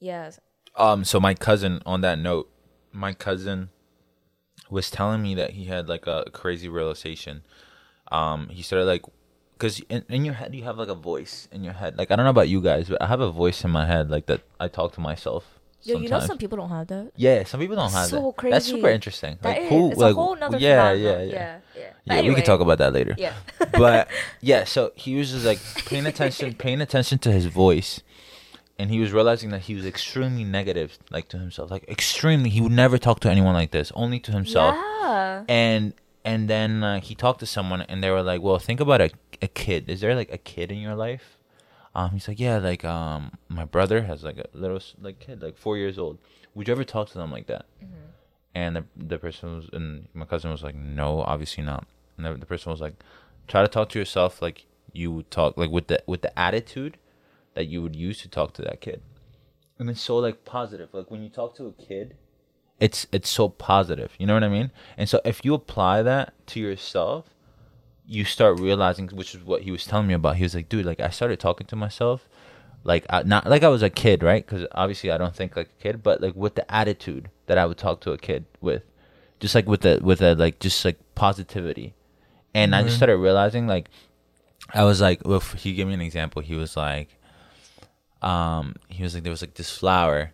[0.00, 0.40] Yes.
[0.74, 1.04] Um.
[1.04, 2.50] So my cousin, on that note,
[2.92, 3.70] my cousin
[4.70, 7.42] was telling me that he had like a crazy realization.
[8.12, 8.48] Um.
[8.50, 9.02] He started like,
[9.58, 11.96] cause in, in your head you have like a voice in your head.
[11.98, 14.10] Like I don't know about you guys, but I have a voice in my head
[14.10, 14.42] like that.
[14.60, 15.44] I talk to myself.
[15.82, 16.26] Yo, you know sometimes.
[16.26, 17.12] some people don't have that.
[17.14, 18.50] Yeah, some people don't have so that.
[18.50, 19.38] That's super interesting.
[19.42, 19.90] That like is- who?
[19.90, 21.00] it's like, a whole nother yeah, phenomenon.
[21.00, 21.90] yeah, yeah, yeah, yeah.
[22.06, 23.14] But Yeah, we anyway, can talk about that later.
[23.16, 23.34] Yeah.
[23.72, 24.08] but
[24.40, 28.00] yeah, so he was just like paying attention, paying attention to his voice,
[28.78, 32.50] and he was realizing that he was extremely negative, like to himself, like extremely.
[32.50, 34.74] He would never talk to anyone like this, only to himself.
[34.74, 35.44] Yeah.
[35.48, 39.00] And and then uh, he talked to someone, and they were like, "Well, think about
[39.00, 39.10] a
[39.40, 39.88] a kid.
[39.88, 41.38] Is there like a kid in your life?"
[41.94, 45.56] Um, he's like, "Yeah, like um, my brother has like a little like kid, like
[45.56, 46.18] four years old.
[46.54, 47.64] Would you ever talk to them like that?"
[48.54, 51.86] And the the person was, and my cousin was like, "No, obviously not."
[52.16, 53.02] And the, the person was like,
[53.48, 56.98] "Try to talk to yourself like you would talk, like with the with the attitude
[57.56, 59.02] that you would use to talk to that kid."
[59.78, 60.90] And it's so like positive.
[60.92, 62.16] Like when you talk to a kid,
[62.78, 64.12] it's it's so positive.
[64.18, 64.70] You know what I mean?
[64.96, 67.34] And so if you apply that to yourself,
[68.06, 70.36] you start realizing, which is what he was telling me about.
[70.36, 72.28] He was like, "Dude, like I started talking to myself."
[72.84, 74.46] Like I, not like I was a kid, right?
[74.46, 77.66] Because obviously I don't think like a kid, but like with the attitude that I
[77.66, 78.84] would talk to a kid with,
[79.40, 81.94] just like with the with a like just like positivity,
[82.54, 82.96] and I just mm-hmm.
[82.98, 83.88] started realizing like
[84.72, 86.42] I was like, well, he gave me an example.
[86.42, 87.15] He was like,
[88.26, 90.32] um, he was like, there was like this flower,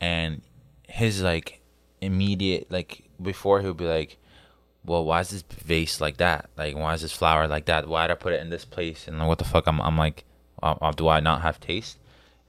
[0.00, 0.40] and
[0.88, 1.60] his like
[2.00, 4.16] immediate like before he would be like,
[4.84, 6.48] well, why is this vase like that?
[6.56, 7.86] Like, why is this flower like that?
[7.86, 9.06] Why did I put it in this place?
[9.06, 9.66] And like, what the fuck?
[9.66, 10.24] I'm, I'm like,
[10.62, 11.98] uh, uh, do I not have taste?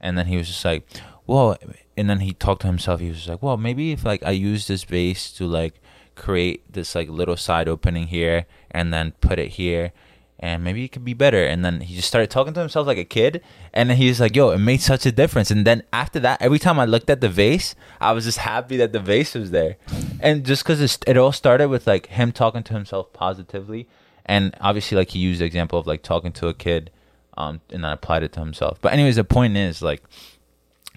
[0.00, 0.88] And then he was just like,
[1.26, 1.58] well,
[1.96, 3.00] and then he talked to himself.
[3.00, 5.74] He was like, well, maybe if like I use this vase to like
[6.14, 9.92] create this like little side opening here, and then put it here,
[10.40, 11.44] and maybe it could be better.
[11.44, 14.18] And then he just started talking to himself like a kid, and then he was
[14.18, 15.50] like, yo, it made such a difference.
[15.50, 18.76] And then after that, every time I looked at the vase, I was just happy
[18.78, 19.76] that the vase was there,
[20.18, 23.86] and just because it all started with like him talking to himself positively,
[24.26, 26.90] and obviously like he used the example of like talking to a kid
[27.36, 28.78] um, and then applied it to himself.
[28.80, 30.02] But anyways, the point is like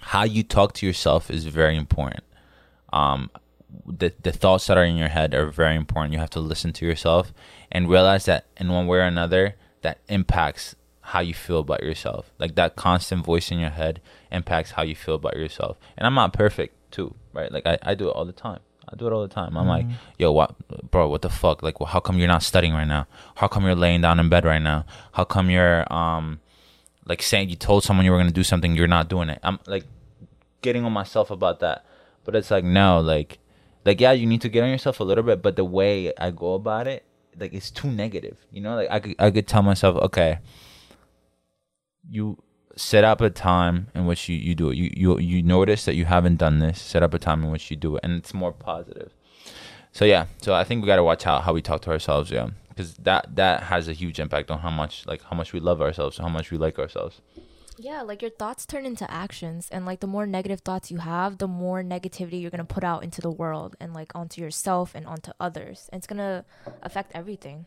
[0.00, 2.24] how you talk to yourself is very important.
[2.92, 3.30] Um,
[3.86, 6.12] the the thoughts that are in your head are very important.
[6.12, 7.32] You have to listen to yourself
[7.74, 12.32] and realize that in one way or another that impacts how you feel about yourself.
[12.38, 15.76] Like that constant voice in your head impacts how you feel about yourself.
[15.98, 17.52] And I'm not perfect too, right?
[17.52, 18.60] Like I, I do it all the time.
[18.88, 19.56] I do it all the time.
[19.56, 19.86] I'm like,
[20.18, 20.54] yo, what,
[20.90, 21.08] bro?
[21.08, 21.62] What the fuck?
[21.62, 23.06] Like, well, how come you're not studying right now?
[23.34, 24.84] How come you're laying down in bed right now?
[25.12, 26.40] How come you're um,
[27.06, 29.40] like saying you told someone you were gonna do something, you're not doing it?
[29.42, 29.84] I'm like
[30.62, 31.84] getting on myself about that,
[32.24, 33.38] but it's like no, like,
[33.84, 36.30] like yeah, you need to get on yourself a little bit, but the way I
[36.30, 37.04] go about it,
[37.38, 38.36] like, it's too negative.
[38.50, 40.38] You know, like I could, I could tell myself, okay,
[42.08, 42.42] you
[42.76, 44.76] set up a time in which you, you do it.
[44.76, 46.80] You, you you notice that you haven't done this.
[46.80, 49.12] Set up a time in which you do it, and it's more positive.
[49.92, 52.48] So yeah, so I think we gotta watch out how we talk to ourselves, yeah,
[52.68, 55.80] because that that has a huge impact on how much like how much we love
[55.80, 57.20] ourselves, how much we like ourselves.
[57.76, 61.38] Yeah, like your thoughts turn into actions, and like the more negative thoughts you have,
[61.38, 65.06] the more negativity you're gonna put out into the world and like onto yourself and
[65.06, 65.88] onto others.
[65.92, 66.44] And it's gonna
[66.82, 67.66] affect everything.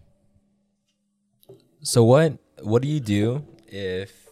[1.81, 4.27] So what what do you do if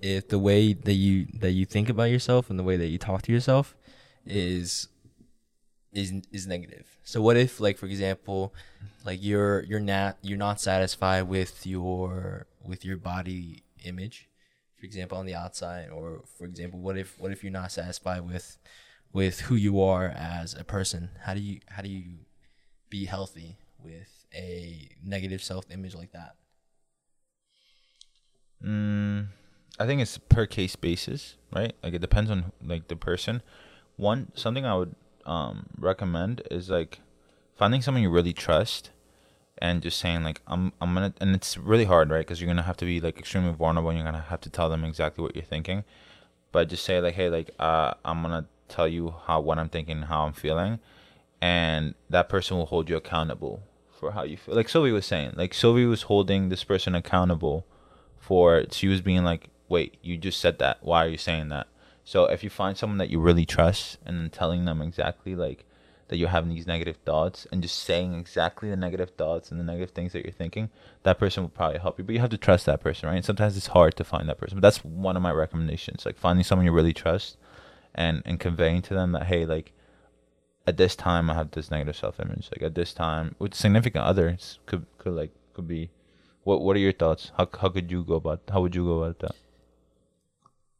[0.00, 2.98] if the way that you that you think about yourself and the way that you
[2.98, 3.76] talk to yourself
[4.26, 4.88] is
[5.92, 6.98] is is negative.
[7.04, 8.54] So what if like for example,
[9.04, 14.28] like you're you're not you're not satisfied with your with your body image,
[14.84, 18.20] for example on the outside, or for example, what if what if you're not satisfied
[18.20, 18.58] with
[19.14, 21.08] with who you are as a person?
[21.22, 22.18] How do you how do you
[22.90, 26.36] be healthy with a negative self image like that?
[28.62, 29.28] Mm,
[29.80, 31.72] I think it's per case basis, right?
[31.82, 33.40] Like it depends on like the person.
[33.96, 34.94] One something I would
[35.24, 37.00] um recommend is like
[37.56, 38.90] finding someone you really trust
[39.58, 42.18] and just saying like I'm I'm gonna and it's really hard, right?
[42.18, 43.90] Because you're gonna have to be like extremely vulnerable.
[43.90, 45.84] and You're gonna have to tell them exactly what you're thinking,
[46.52, 50.02] but just say like, hey, like uh, I'm gonna tell you how what I'm thinking,
[50.02, 50.80] how I'm feeling,
[51.40, 54.54] and that person will hold you accountable for how you feel.
[54.54, 57.66] Like Sylvie was saying, like Sylvie was holding this person accountable
[58.18, 60.78] for she was being like, wait, you just said that.
[60.82, 61.68] Why are you saying that?
[62.04, 65.64] So if you find someone that you really trust and then telling them exactly like
[66.14, 69.64] that you're having these negative thoughts and just saying exactly the negative thoughts and the
[69.64, 70.70] negative things that you're thinking,
[71.02, 72.04] that person will probably help you.
[72.04, 73.16] But you have to trust that person, right?
[73.16, 74.58] And sometimes it's hard to find that person.
[74.58, 76.06] But that's one of my recommendations.
[76.06, 77.36] Like finding someone you really trust
[77.94, 79.72] and and conveying to them that hey, like
[80.66, 82.48] at this time I have this negative self image.
[82.52, 85.90] Like at this time with significant others could could like could be
[86.44, 87.32] what what are your thoughts?
[87.36, 89.34] How how could you go about how would you go about that?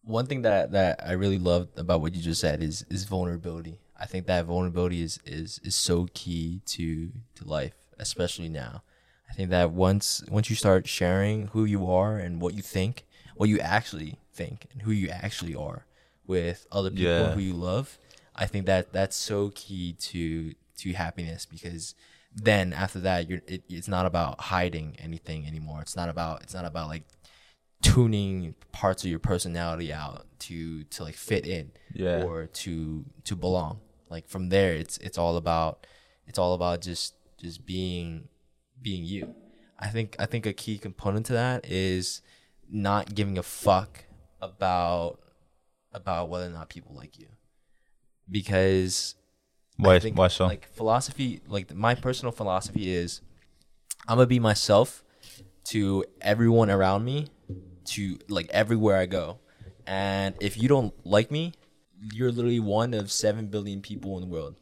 [0.04, 3.78] one thing that that I really loved about what you just said is is vulnerability.
[3.98, 8.82] I think that vulnerability is is is so key to to life, especially now.
[9.30, 13.06] I think that once once you start sharing who you are and what you think,
[13.36, 15.86] what you actually think, and who you actually are
[16.26, 17.32] with other people Yeah.
[17.34, 17.98] who you love,
[18.34, 21.94] I think that that's so key to to happiness because
[22.34, 25.80] then after that you're it, it's not about hiding anything anymore.
[25.82, 27.04] It's not about it's not about like
[27.82, 32.22] tuning parts of your personality out to to like fit in Yeah.
[32.24, 35.86] or to to belong like from there it's it's all about
[36.26, 38.28] it's all about just just being
[38.80, 39.34] being you.
[39.78, 42.22] I think i think a key component to that is
[42.70, 44.04] not giving a fuck
[44.40, 45.18] about
[45.92, 47.26] about whether or not people like you.
[48.30, 49.14] Because
[49.76, 50.46] Why think, why so?
[50.46, 53.20] Like philosophy, like my personal philosophy is,
[54.08, 55.04] I'm gonna be myself
[55.64, 57.28] to everyone around me,
[57.86, 59.38] to like everywhere I go,
[59.86, 61.52] and if you don't like me,
[62.00, 64.56] you're literally one of seven billion people in the world.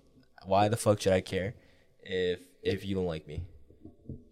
[0.45, 1.55] Why the fuck should I care
[2.03, 3.43] if if you don't like me?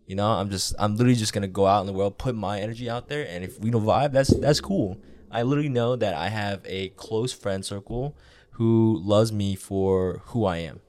[0.06, 2.60] You know, I'm just I'm literally just gonna go out in the world, put my
[2.60, 5.00] energy out there, and if we don't vibe, that's that's cool.
[5.30, 8.16] I literally know that I have a close friend circle
[8.52, 10.80] who loves me for who I am.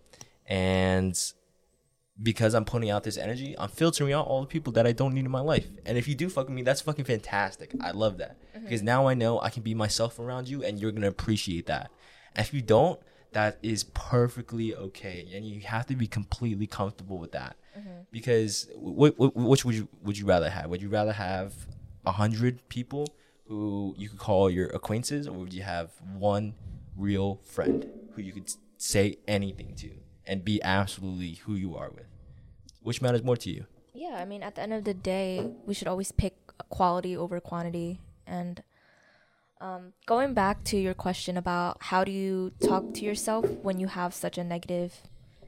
[0.48, 1.18] And
[2.22, 5.14] because I'm putting out this energy, I'm filtering out all the people that I don't
[5.14, 5.68] need in my life.
[5.86, 7.74] And if you do fuck with me, that's fucking fantastic.
[7.80, 8.38] I love that.
[8.56, 8.66] Mm-hmm.
[8.66, 11.92] Because now I know I can be myself around you and you're gonna appreciate that.
[12.36, 13.00] If you don't,
[13.34, 15.28] that is perfectly okay.
[15.34, 17.56] And you have to be completely comfortable with that.
[17.78, 18.02] Mm-hmm.
[18.12, 20.70] Because wh- wh- which would you would you rather have?
[20.70, 21.54] Would you rather have
[22.06, 23.08] a hundred people
[23.48, 26.56] who you could call your acquaintances, or would you have one
[26.98, 29.92] real friend who you could say anything to
[30.26, 32.08] and be absolutely who you are with?
[32.82, 33.66] Which matters more to you?
[33.94, 36.36] Yeah, I mean, at the end of the day, we should always pick
[36.70, 38.00] quality over quantity.
[38.26, 38.64] And
[39.62, 43.88] um, going back to your question about how do you talk to yourself when you
[43.88, 45.02] have such a negative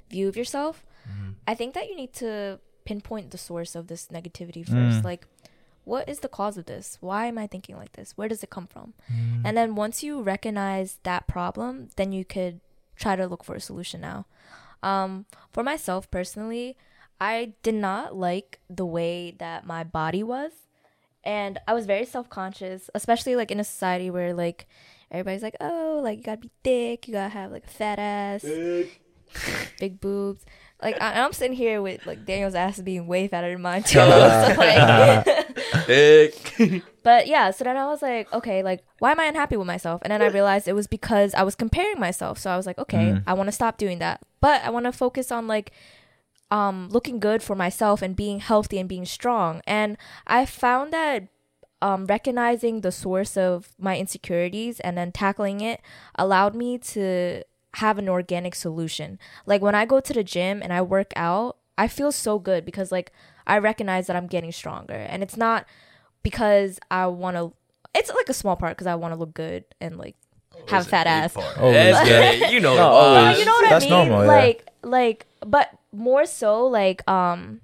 [0.10, 0.86] view of yourself,
[1.48, 5.02] I think that you need to pinpoint the source of this negativity first.
[5.02, 5.04] Mm.
[5.04, 5.28] Like,
[5.84, 6.98] what is the cause of this?
[7.02, 8.14] Why am I thinking like this?
[8.16, 8.94] Where does it come from?
[9.44, 12.62] And then once you recognize that problem, then you could
[12.96, 14.26] try to look for a solution now.
[14.82, 16.78] Um, for myself personally,
[17.20, 20.52] I did not like the way that my body was.
[21.24, 24.68] And I was very self conscious, especially like in a society where like
[25.12, 28.44] everybody's like, oh, like you gotta be thick, you gotta have like a fat ass,
[29.80, 30.46] big boobs.
[30.82, 34.00] Like I- I'm sitting here with like Daniel's ass being way fatter than mine too.
[34.00, 34.04] so,
[34.58, 35.26] like,
[37.04, 40.02] but yeah, so then I was like, okay, like why am I unhappy with myself?
[40.04, 42.38] And then I realized it was because I was comparing myself.
[42.38, 43.24] So I was like, okay, mm.
[43.26, 44.22] I want to stop doing that.
[44.42, 45.72] But I want to focus on like
[46.54, 49.62] um looking good for myself and being healthy and being strong.
[49.66, 49.98] And
[50.28, 51.28] I found that
[51.82, 55.82] um recognizing the source of my insecurities and then tackling it
[56.16, 57.42] allowed me to
[57.82, 59.18] have an organic solution.
[59.52, 62.66] Like when I go to the gym and I work out, I feel so good
[62.66, 63.12] because like
[63.48, 64.94] I recognize that I'm getting stronger.
[65.12, 65.66] And it's not
[66.22, 67.54] because I want to
[67.96, 70.16] it's like a small part because I want to look good and like
[70.68, 71.36] have a fat ass.
[71.36, 72.32] Oh, yeah.
[72.50, 72.90] You know, No,
[73.34, 74.10] the You know what That's I mean?
[74.10, 74.32] normal, yeah.
[74.42, 77.62] Like like but more so like um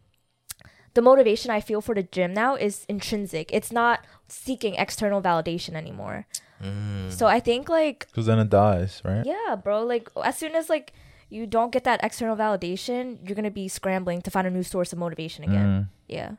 [0.94, 3.52] the motivation I feel for the gym now is intrinsic.
[3.54, 6.26] It's not seeking external validation anymore.
[6.62, 7.12] Mm.
[7.12, 9.26] So I think like Because then it dies, right?
[9.26, 10.94] yeah, bro, like as soon as like
[11.30, 14.92] you don't get that external validation, you're gonna be scrambling to find a new source
[14.92, 15.68] of motivation again.
[15.68, 15.88] Mm.
[16.08, 16.32] Yeah.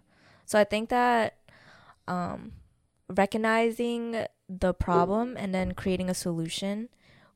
[0.47, 1.37] So I think that
[2.09, 2.53] um
[3.09, 6.89] recognizing the problem and then creating a solution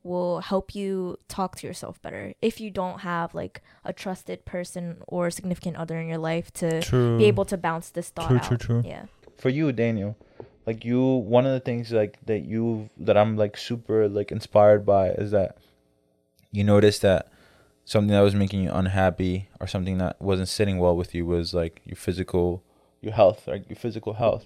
[0.04, 4.98] will help you talk to yourself better if you don't have like a trusted person
[5.08, 7.18] or significant other in your life to True.
[7.18, 8.44] be able to bounce this thought True, out.
[8.44, 8.82] true, true.
[8.84, 9.06] Yeah.
[9.38, 10.16] for you daniel
[10.66, 14.84] like you one of the things like that you that i'm like super like inspired
[14.86, 15.56] by is that
[16.52, 17.28] you noticed that
[17.86, 21.52] something that was making you unhappy or something that wasn't sitting well with you was
[21.54, 22.62] like your physical
[23.00, 24.44] your health like your physical health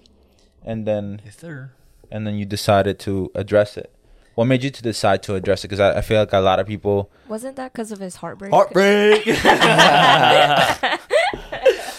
[0.65, 1.71] and then Yes, sir.
[2.11, 3.93] and then you decided to address it
[4.39, 6.61] what made you to decide to address it because I, I feel like a lot
[6.61, 8.53] of people Wasn't that because of his heartbreak?
[8.53, 9.27] Heartbreak.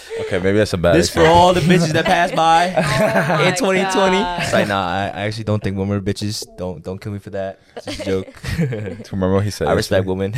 [0.20, 3.54] okay maybe that's a bad this for all the bitches that passed by Oh in
[3.54, 4.16] 2020.
[4.16, 4.42] God.
[4.42, 6.46] It's like, nah, I, I actually don't think women are bitches.
[6.56, 7.60] Don't don't kill me for that.
[7.76, 8.32] It's just a joke.
[8.56, 10.08] to remember what he said I respect yesterday?
[10.08, 10.32] women.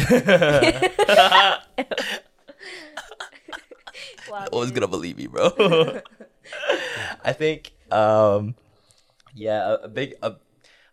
[4.28, 4.80] Wow, Always dude.
[4.80, 6.00] gonna believe me, bro.
[7.24, 8.56] I think, um,
[9.34, 10.34] yeah, a, a big, a,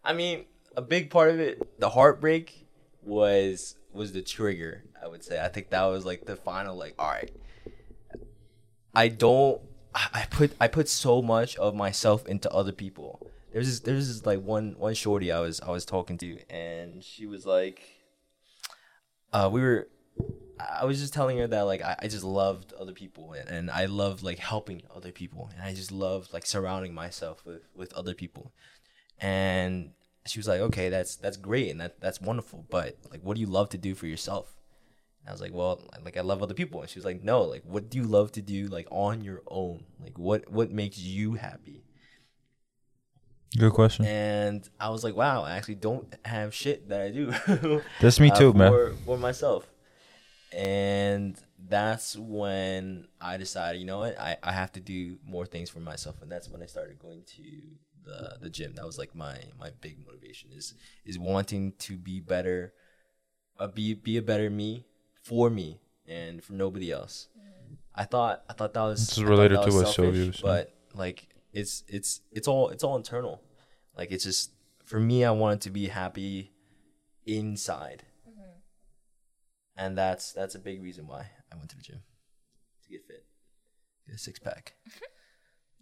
[0.03, 0.45] I mean,
[0.75, 2.67] a big part of it, the heartbreak
[3.03, 4.83] was was the trigger.
[5.01, 5.41] I would say.
[5.43, 7.31] I think that was like the final, like, all right.
[8.93, 9.61] I don't.
[9.95, 13.25] I put I put so much of myself into other people.
[13.51, 17.03] There's this, there's this like one one shorty I was I was talking to, and
[17.03, 17.81] she was like,
[19.33, 19.87] uh, we were
[20.59, 23.71] I was just telling her that like I, I just loved other people and, and
[23.71, 27.93] I loved like helping other people and I just loved like surrounding myself with with
[27.93, 28.51] other people.
[29.19, 29.91] And
[30.25, 33.41] she was like, "Okay, that's that's great and that that's wonderful, but like what do
[33.41, 34.55] you love to do for yourself?"
[35.21, 37.41] And I was like, "Well, like I love other people." And she was like, "No,
[37.43, 39.85] like what do you love to do like on your own?
[40.01, 41.83] Like what what makes you happy?"
[43.57, 47.33] good question And I was like, "Wow, I actually don't have shit that I do."
[47.99, 49.67] that's me uh, too man for, For myself.
[50.51, 55.69] And that's when I decided, you know what, I, I have to do more things
[55.69, 56.21] for myself.
[56.21, 57.43] And that's when I started going to
[58.09, 58.75] the the gym.
[58.75, 60.73] That was like my my big motivation is
[61.05, 62.73] is wanting to be better,
[63.59, 64.85] uh, be be a better me
[65.21, 67.27] for me and for nobody else.
[67.95, 70.35] I thought I thought that was This is related that to was what Sylvia was
[70.37, 70.41] saying.
[70.43, 73.41] but like it's it's it's all it's all internal.
[73.97, 74.51] Like it's just
[74.85, 76.51] for me, I wanted to be happy
[77.25, 78.03] inside,
[79.75, 82.01] and that's that's a big reason why I went to the gym
[82.83, 83.25] to get fit,
[84.07, 84.73] get a six pack.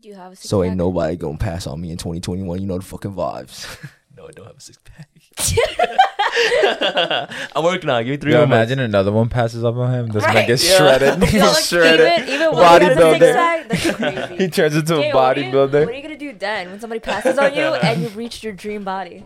[0.02, 2.62] Do you have a six So ain't nobody gonna pass on me in 2021.
[2.62, 3.68] You know the fucking vibes.
[4.18, 5.08] no, I don't have a six pack.
[7.56, 8.02] I'm working on.
[8.02, 8.06] it.
[8.06, 8.72] Give me three Yo, more months.
[8.72, 10.08] imagine another one passes up on him.
[10.10, 10.48] Doesn't Right.
[10.48, 10.78] get Yeah.
[10.78, 11.34] shredded.
[11.34, 12.20] Yo, like, shredded.
[12.24, 13.20] Even, even when you got a Bodybuilder.
[13.20, 14.38] six pack, that's crazy.
[14.43, 15.88] he turns into a Daniel, what are you- What bodybuilder.
[15.88, 18.84] are you gonna do then when somebody passes on you and you've reached your dream
[18.84, 19.26] body?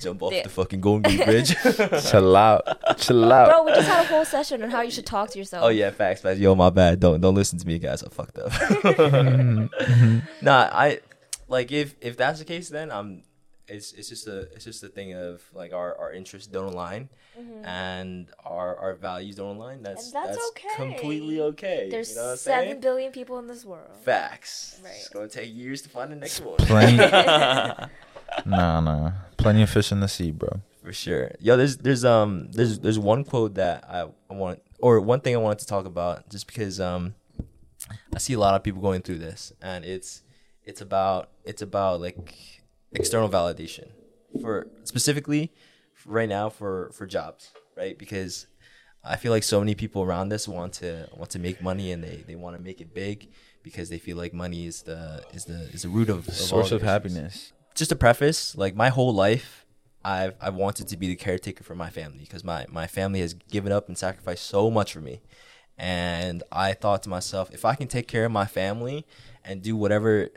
[0.00, 0.42] Jump off Yeah.
[0.44, 1.54] the fucking Golden Gate Bridge.
[2.10, 2.62] Chill out.
[2.98, 3.48] Chill out.
[3.48, 5.64] Bro, we just had a whole session on how you should talk to yourself.
[5.64, 6.38] oh yeah, facts, facts.
[6.40, 7.00] Yo, my bad.
[7.00, 8.02] Don't don't listen to me, guys.
[8.02, 8.52] I fucked up.
[10.42, 11.00] nah, I
[11.48, 13.22] like if if that's the case, then I'm.
[13.72, 17.08] It's it's just a it's just a thing of like our our interests don't align,
[17.62, 19.82] and our our values don't align.
[19.84, 20.16] That's Mm-hmm.
[20.16, 20.68] And that's okay.
[20.74, 21.86] completely okay.
[21.88, 22.80] There's you know what I'm seven saying?
[22.80, 23.86] billion people in this world.
[24.04, 24.80] Facts.
[24.82, 24.94] Right.
[24.96, 26.58] It's gonna take years to find the next one.
[28.46, 29.12] Nah, nah.
[29.36, 30.60] Plenty of fish in the sea, bro.
[30.82, 31.32] For sure.
[31.40, 35.34] Yo, there's there's um there's there's one quote that I, I want or one thing
[35.34, 37.14] I wanted to talk about just because um
[38.14, 40.22] I see a lot of people going through this and it's
[40.64, 42.62] it's about it's about like
[42.92, 43.88] external validation
[44.40, 45.52] for specifically
[46.06, 47.98] right now for for jobs, right?
[47.98, 48.46] Because
[49.04, 52.02] I feel like so many people around us want to want to make money and
[52.02, 53.28] they, they want to make it big
[53.62, 56.72] because they feel like money is the is the is the root of, of Source
[56.72, 57.52] of happiness.
[57.74, 59.66] Just a preface, like my whole life,
[60.04, 63.34] I've I've wanted to be the caretaker for my family because my my family has
[63.34, 65.20] given up and sacrificed so much for me,
[65.76, 69.06] and I thought to myself, if I can take care of my family
[69.44, 70.28] and do whatever,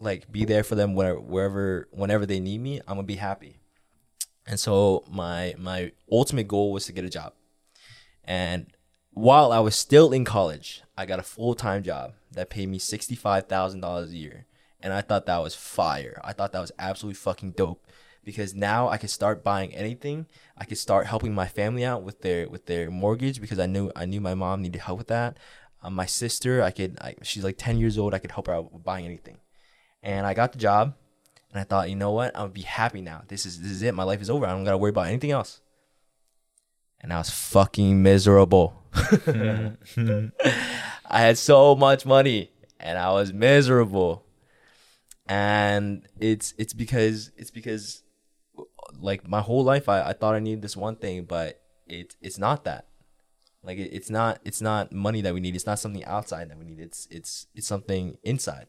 [0.00, 3.58] like be there for them wherever wherever whenever they need me, I'm gonna be happy.
[4.46, 7.34] And so my my ultimate goal was to get a job,
[8.24, 8.66] and
[9.12, 12.78] while I was still in college, I got a full time job that paid me
[12.78, 14.46] sixty five thousand dollars a year,
[14.84, 16.20] and I thought that was fire.
[16.22, 17.86] I thought that was absolutely fucking dope
[18.22, 20.26] because now I could start buying anything.
[20.58, 23.90] I could start helping my family out with their with their mortgage because I knew
[23.96, 25.38] I knew my mom needed help with that.
[25.82, 28.12] Um, my sister, I could I, she's like ten years old.
[28.12, 29.38] I could help her out with buying anything,
[30.02, 30.94] and I got the job,
[31.50, 33.22] and I thought, you know what, I'm gonna be happy now.
[33.26, 33.94] This is this is it.
[33.94, 34.44] My life is over.
[34.44, 35.62] I don't gotta worry about anything else.
[37.00, 38.82] And I was fucking miserable.
[38.94, 39.70] I
[41.10, 44.23] had so much money and I was miserable.
[45.26, 48.02] And it's it's because it's because
[49.00, 52.38] like my whole life I, I thought I needed this one thing, but it it's
[52.38, 52.86] not that.
[53.62, 55.54] Like it, it's not it's not money that we need.
[55.54, 56.80] It's not something outside that we need.
[56.80, 58.66] It's it's it's something inside.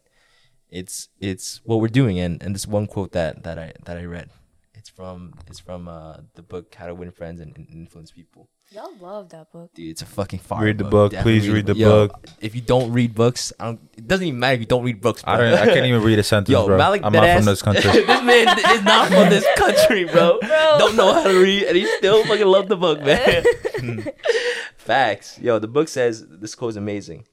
[0.70, 2.20] It's it's what we're doing.
[2.20, 4.30] And and this one quote that that I that I read.
[4.74, 8.50] It's from it's from uh the book How to Win Friends and, and Influence People.
[8.72, 9.72] Y'all love that book.
[9.74, 10.66] Dude, it's a fucking fire.
[10.66, 11.12] Read the book.
[11.12, 12.28] Definitely Please read the Yo, book.
[12.42, 13.80] If you don't read books, I don't.
[13.96, 15.22] It doesn't even matter if you don't read books.
[15.22, 15.34] Bro.
[15.34, 15.54] I don't.
[15.54, 16.78] I can't even read a sentence, Yo, bro.
[16.78, 17.92] Malik I'm not Deadass- from this country.
[17.92, 20.40] this man is not from this country, bro.
[20.42, 23.46] Don't know how to read, and he still fucking love the book, man.
[24.78, 25.40] Facts.
[25.40, 27.26] Yo, the book says this quote is amazing.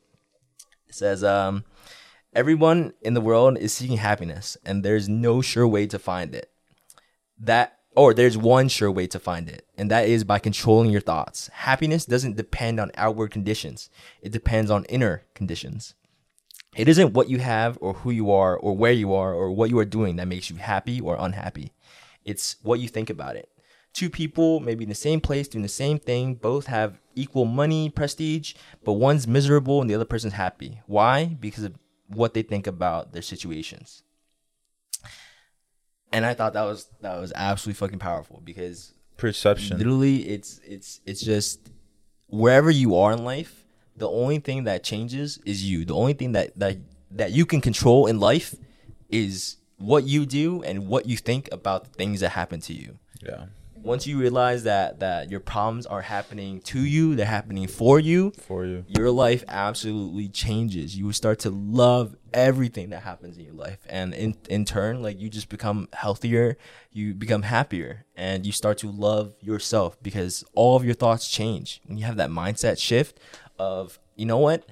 [0.88, 1.64] It says, um,
[2.34, 6.50] everyone in the world is seeking happiness, and there's no sure way to find it.
[7.40, 11.01] That or there's one sure way to find it, and that is by controlling your
[11.01, 11.49] thoughts.
[11.53, 13.90] Happiness doesn't depend on outward conditions.
[14.22, 15.95] It depends on inner conditions.
[16.74, 19.68] It isn't what you have or who you are or where you are or what
[19.68, 21.72] you are doing that makes you happy or unhappy.
[22.24, 23.51] It's what you think about it.
[23.93, 27.90] Two people maybe in the same place doing the same thing, both have equal money,
[27.90, 30.80] prestige, but one's miserable and the other person's happy.
[30.86, 31.26] Why?
[31.26, 31.74] Because of
[32.07, 34.03] what they think about their situations.
[36.12, 39.78] And I thought that was that was absolutely fucking powerful because Perception.
[39.78, 41.70] literally it's it's it's just
[42.28, 43.64] wherever you are in life
[43.96, 46.78] the only thing that changes is you the only thing that that
[47.10, 48.54] that you can control in life
[49.10, 52.98] is what you do and what you think about the things that happen to you
[53.22, 53.46] Yeah.
[53.82, 58.30] Once you realize that that your problems are happening to you they're happening for you
[58.46, 58.84] For you.
[58.88, 60.96] your life absolutely changes.
[60.96, 63.78] You start to love everything that happens in your life.
[63.88, 66.56] And in, in turn, like you just become healthier,
[66.90, 71.80] you become happier, and you start to love yourself because all of your thoughts change.
[71.84, 73.18] When you have that mindset shift
[73.58, 74.64] of, you know what?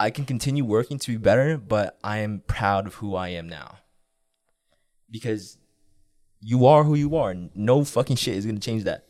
[0.00, 3.48] I can continue working to be better, but I am proud of who I am
[3.48, 3.78] now.
[5.10, 5.57] Because
[6.40, 7.34] you are who you are.
[7.54, 9.04] No fucking shit is gonna change that.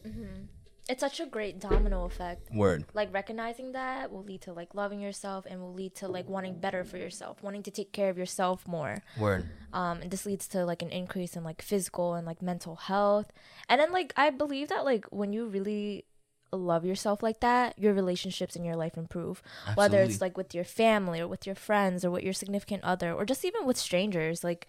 [0.90, 2.50] It's such a great domino effect.
[2.50, 2.86] Word.
[2.94, 6.58] Like recognizing that will lead to like loving yourself and will lead to like wanting
[6.60, 9.02] better for yourself, wanting to take care of yourself more.
[9.18, 9.44] Word.
[9.74, 13.30] um and this leads to like an increase in like physical and like mental health
[13.68, 16.06] and then like i believe that like when you really
[16.52, 19.42] love yourself like that your relationships in your life improve
[19.74, 23.12] whether it's like with your family or with your friends or with your significant other
[23.12, 24.66] or just even with strangers like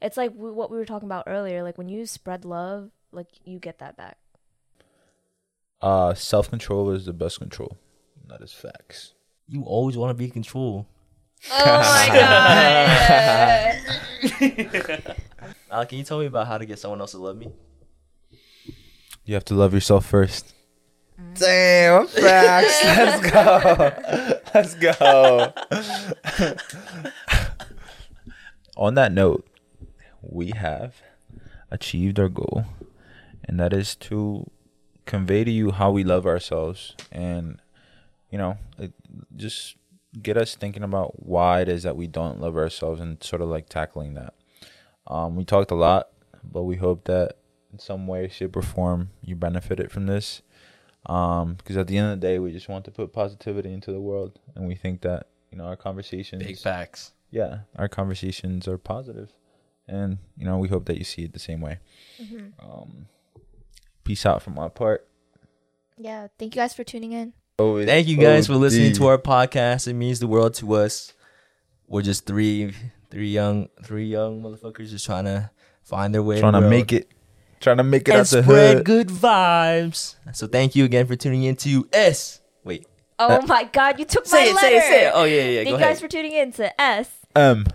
[0.00, 3.28] it's like w- what we were talking about earlier like when you spread love like
[3.44, 4.16] you get that back
[5.80, 7.76] Uh, self control is the best control.
[8.28, 9.14] That is facts.
[9.46, 10.86] You always want to be in control.
[11.52, 12.08] oh my
[14.86, 15.16] god
[15.70, 17.52] Al, can you tell me about how to get someone else to love me?
[19.24, 20.54] You have to love yourself first.
[21.34, 22.84] Damn, facts.
[22.84, 23.92] Let's go.
[24.54, 25.52] Let's go.
[28.76, 29.47] On that note,
[30.22, 31.02] we have
[31.70, 32.64] achieved our goal,
[33.44, 34.50] and that is to
[35.06, 37.60] convey to you how we love ourselves and,
[38.30, 38.92] you know, it,
[39.36, 39.76] just
[40.22, 43.48] get us thinking about why it is that we don't love ourselves and sort of
[43.48, 44.34] like tackling that.
[45.06, 46.08] Um, we talked a lot,
[46.44, 47.36] but we hope that
[47.72, 50.42] in some way, shape, or form you benefited from this.
[51.06, 53.92] Um, because at the end of the day, we just want to put positivity into
[53.92, 57.12] the world, and we think that you know our conversations, Big facts.
[57.30, 59.30] yeah, our conversations are positive,
[59.88, 61.78] and you know we hope that you see it the same way.
[62.62, 63.06] Um,
[64.04, 65.06] peace out from my part.
[65.96, 69.18] yeah thank you guys for tuning in Always Thank you guys for listening to our
[69.18, 69.88] podcast.
[69.88, 71.12] It means the world to us.
[71.88, 72.72] We're just three,
[73.10, 75.50] three young, three young motherfuckers just trying to
[75.82, 76.38] find their way.
[76.38, 77.10] trying to in the make it,
[77.58, 78.84] trying to make it and out the spread hood.
[78.86, 80.14] good vibes.
[80.34, 82.40] So thank you again for tuning in to S.
[82.62, 82.86] Wait,
[83.18, 85.12] oh my god you took say my it, letter say it, say it.
[85.16, 85.54] Oh yeah, yeah.
[85.56, 85.88] thank Go you ahead.
[85.88, 87.66] guys for tuning in to s Um,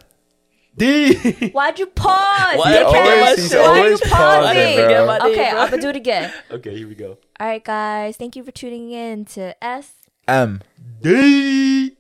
[0.78, 1.49] D.
[1.53, 2.57] Why'd you pause?
[2.57, 2.84] Why- dickhead?
[2.84, 4.76] always- he's Why are you pausing, pausing?
[4.76, 4.88] bro.
[4.89, 5.49] Get my name, Okay.
[5.49, 6.34] I'm gonna do it again.
[6.51, 7.17] okay, here we go.
[7.39, 8.17] All right, guys.
[8.17, 9.91] Thank you for tuning in to S.
[10.28, 10.61] um.
[11.01, 11.95] D.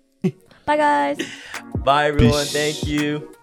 [0.65, 1.17] Bye, guys.
[1.83, 2.39] Bye everyone.
[2.45, 2.53] Peace.
[2.53, 3.35] Thank you.